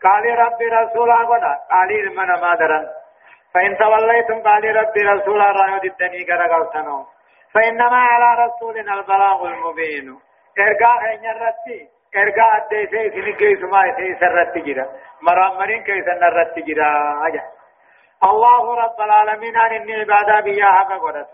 [0.04, 2.86] قال رب رسولا قنا قالي من ما درن
[3.54, 7.06] فإن توليتم قال رب رسولا رأيو ددني قرقلتنو
[7.54, 10.18] فإنما على رسولنا البلاغ المبين
[10.58, 11.24] إرقاء إن
[12.16, 14.86] الرتي إرقاء أدي سي سنكي سما سي سرت جرا
[15.22, 17.42] مرامرين كي سنرت جرا أجا
[18.24, 21.28] الله رب العالمين عن إني عبادة بياها قدرت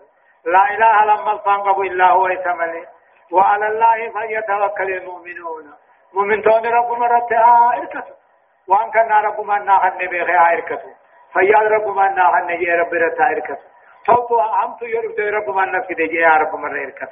[0.45, 2.87] لا إله لما الفانقب إلا هو يسملي
[3.33, 5.74] وعلى الله فليتوكل المؤمنون
[6.14, 8.14] مؤمن تون رب مرت آه إركتو
[8.68, 10.91] وان كان رب من ناهن بيخي آه إركتو
[11.33, 13.62] فيال رب من ناهن جي رب رتا إركتو
[14.07, 14.31] صوت
[14.64, 17.11] أمت يرب رب من نفسي يا رب من ريركت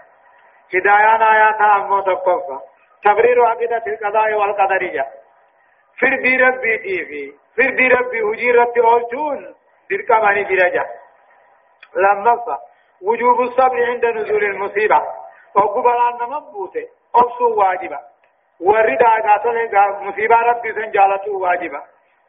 [0.74, 2.58] هدايان آيات أمو تقفى
[3.04, 5.06] تبرير عقيدة القضاء والقدرية.
[5.98, 9.54] في دي ربي تيفي في دي ربي هجي ربي أولتون
[9.90, 10.86] دركا ماني درجة
[11.96, 12.58] لما
[13.02, 15.02] وجوب الصبر عند نزول المصيبة.
[15.54, 18.00] وقبل أن مبوته أبسو واجبا.
[18.60, 19.70] والردا قاتل
[20.00, 21.82] مصيبة ربي سنجالته واجبا.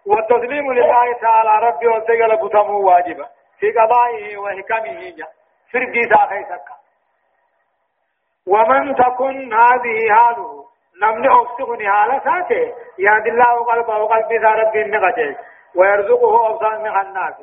[0.05, 3.27] والتسليم لله تعالى ربي وسيقل بطمه واجبا.
[3.59, 5.13] في قضائه وحكمه
[5.73, 6.76] فرقي ساخي سكا.
[8.47, 10.65] ومن تكن هذه حاله
[11.01, 15.35] نمن أفسقني حالة ساته يهد الله قلبه وقلب ذا ربي النغجي
[15.75, 17.33] ويرزقه أفضل من الناس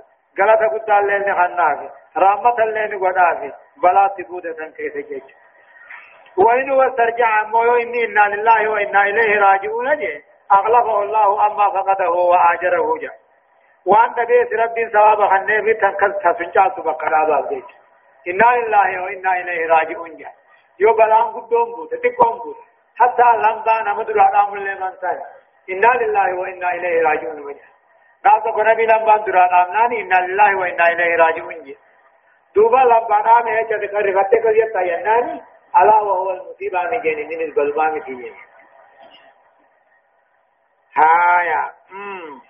[0.40, 1.78] غلط قد الليل من الناس
[2.16, 3.52] رحمة الليل قدافي
[3.82, 5.22] بلا تبودة كيف جيج
[6.36, 12.98] وإن واسترجع مويو إني إنا لله وإنا إليه راجعون جي أغلقه الله أما فقده وآجره
[13.00, 13.14] جاء
[13.86, 17.64] وأن دبيت رب ثواب خنه في تنكل تسنجا سبقرا بالديت
[18.28, 20.32] إنا لله وإنا إليه راجعون جاء
[20.78, 22.56] يو بلان قدوم بوت تقوم بوت
[22.96, 25.18] حتى لنبا نمدر علام لمن ساي
[25.70, 27.64] إنا لله وإنا إليه راجعون وجه
[28.24, 31.76] ناسا قنبي لنبا در علام إنا لله وإنا إليه راجعون جاء
[32.54, 35.38] دوبا لنبا نام ہے جد رفتے کر یہ تینانی
[35.80, 38.32] الا وهو المصيبه من جن من البلبان في
[40.96, 42.40] هايا امم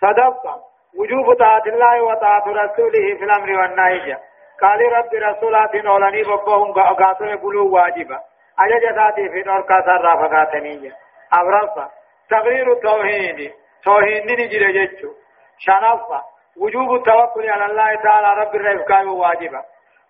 [0.00, 0.64] صدقت
[0.98, 4.18] وجوب طاعة الله وطاعة رسوله في الأمر والنهي
[4.62, 8.20] قال رب رسولات نولني ببهم قاتل بلو واجبا.
[8.58, 10.92] أجج ذاتي في نور كاسر رافقاتنية
[11.32, 11.90] أبرصة
[12.30, 13.52] تغيير التوحيد
[13.84, 15.10] توحيد نجر جيتشو
[15.58, 16.22] شنفة
[16.56, 19.62] وجوب التوكل على الله تعالى رب الرفقاء واجبا.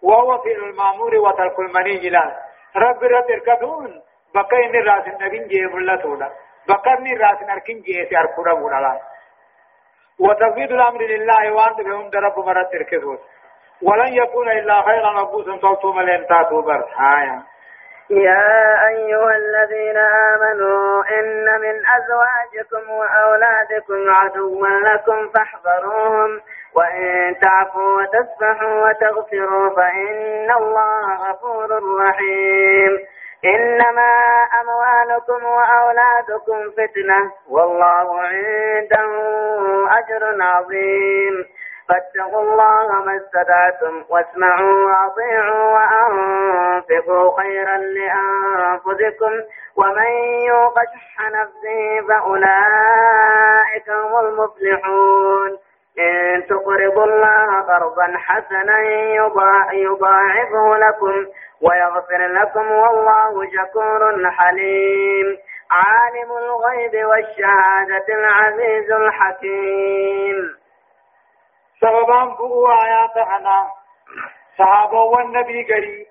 [0.02, 2.38] وهو في المامور وترك المني لا.
[2.76, 4.02] رب رب الكتون
[4.34, 6.30] بقين الراس النبين جيب الله
[6.68, 9.00] بقرني الراس نركين جيسي أركونا مولا
[10.20, 13.18] وتفويض الأمر لله وأنت بهم درب مرات الكذوس
[13.82, 17.42] ولن يكون إلا خيرا مبوسا صوتهم لن تاتوا برحايا
[18.10, 26.40] يا أيها الذين آمنوا إن من أزواجكم وأولادكم عدوا لكم فاحذروهم.
[26.76, 31.68] وإن تعفوا وتصفحوا وتغفروا فإن الله غفور
[32.00, 32.98] رحيم.
[33.44, 34.10] إنما
[34.60, 37.32] أموالكم وأولادكم فتنة.
[37.50, 39.10] والله عنده
[39.98, 41.44] أجر عظيم.
[41.88, 49.32] فاتقوا الله ما استطعتم واسمعوا واطيعوا وأنفقوا خيرا لأنفسكم
[49.76, 50.12] ومن
[50.48, 55.58] يوق شح نفسه فأولئك هم المفلحون.
[55.98, 58.80] إن تقرضوا الله قرضا حسنا
[59.72, 61.26] يضاعفه لكم
[61.62, 65.38] ويغفر لكم والله شكور حليم.
[65.70, 70.61] عالم الغيب والشهادة العزيز الحكيم.
[71.82, 73.70] سببان بؤوا آيات أنا.
[74.58, 76.06] صحابة والنبي قري.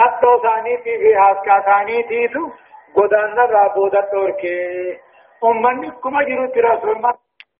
[0.00, 2.50] نتو ثاني في في هاسكا ثاني تيتو.
[2.96, 4.98] قدان رابودة توركي
[5.44, 7.02] أمني كما جرو ترسول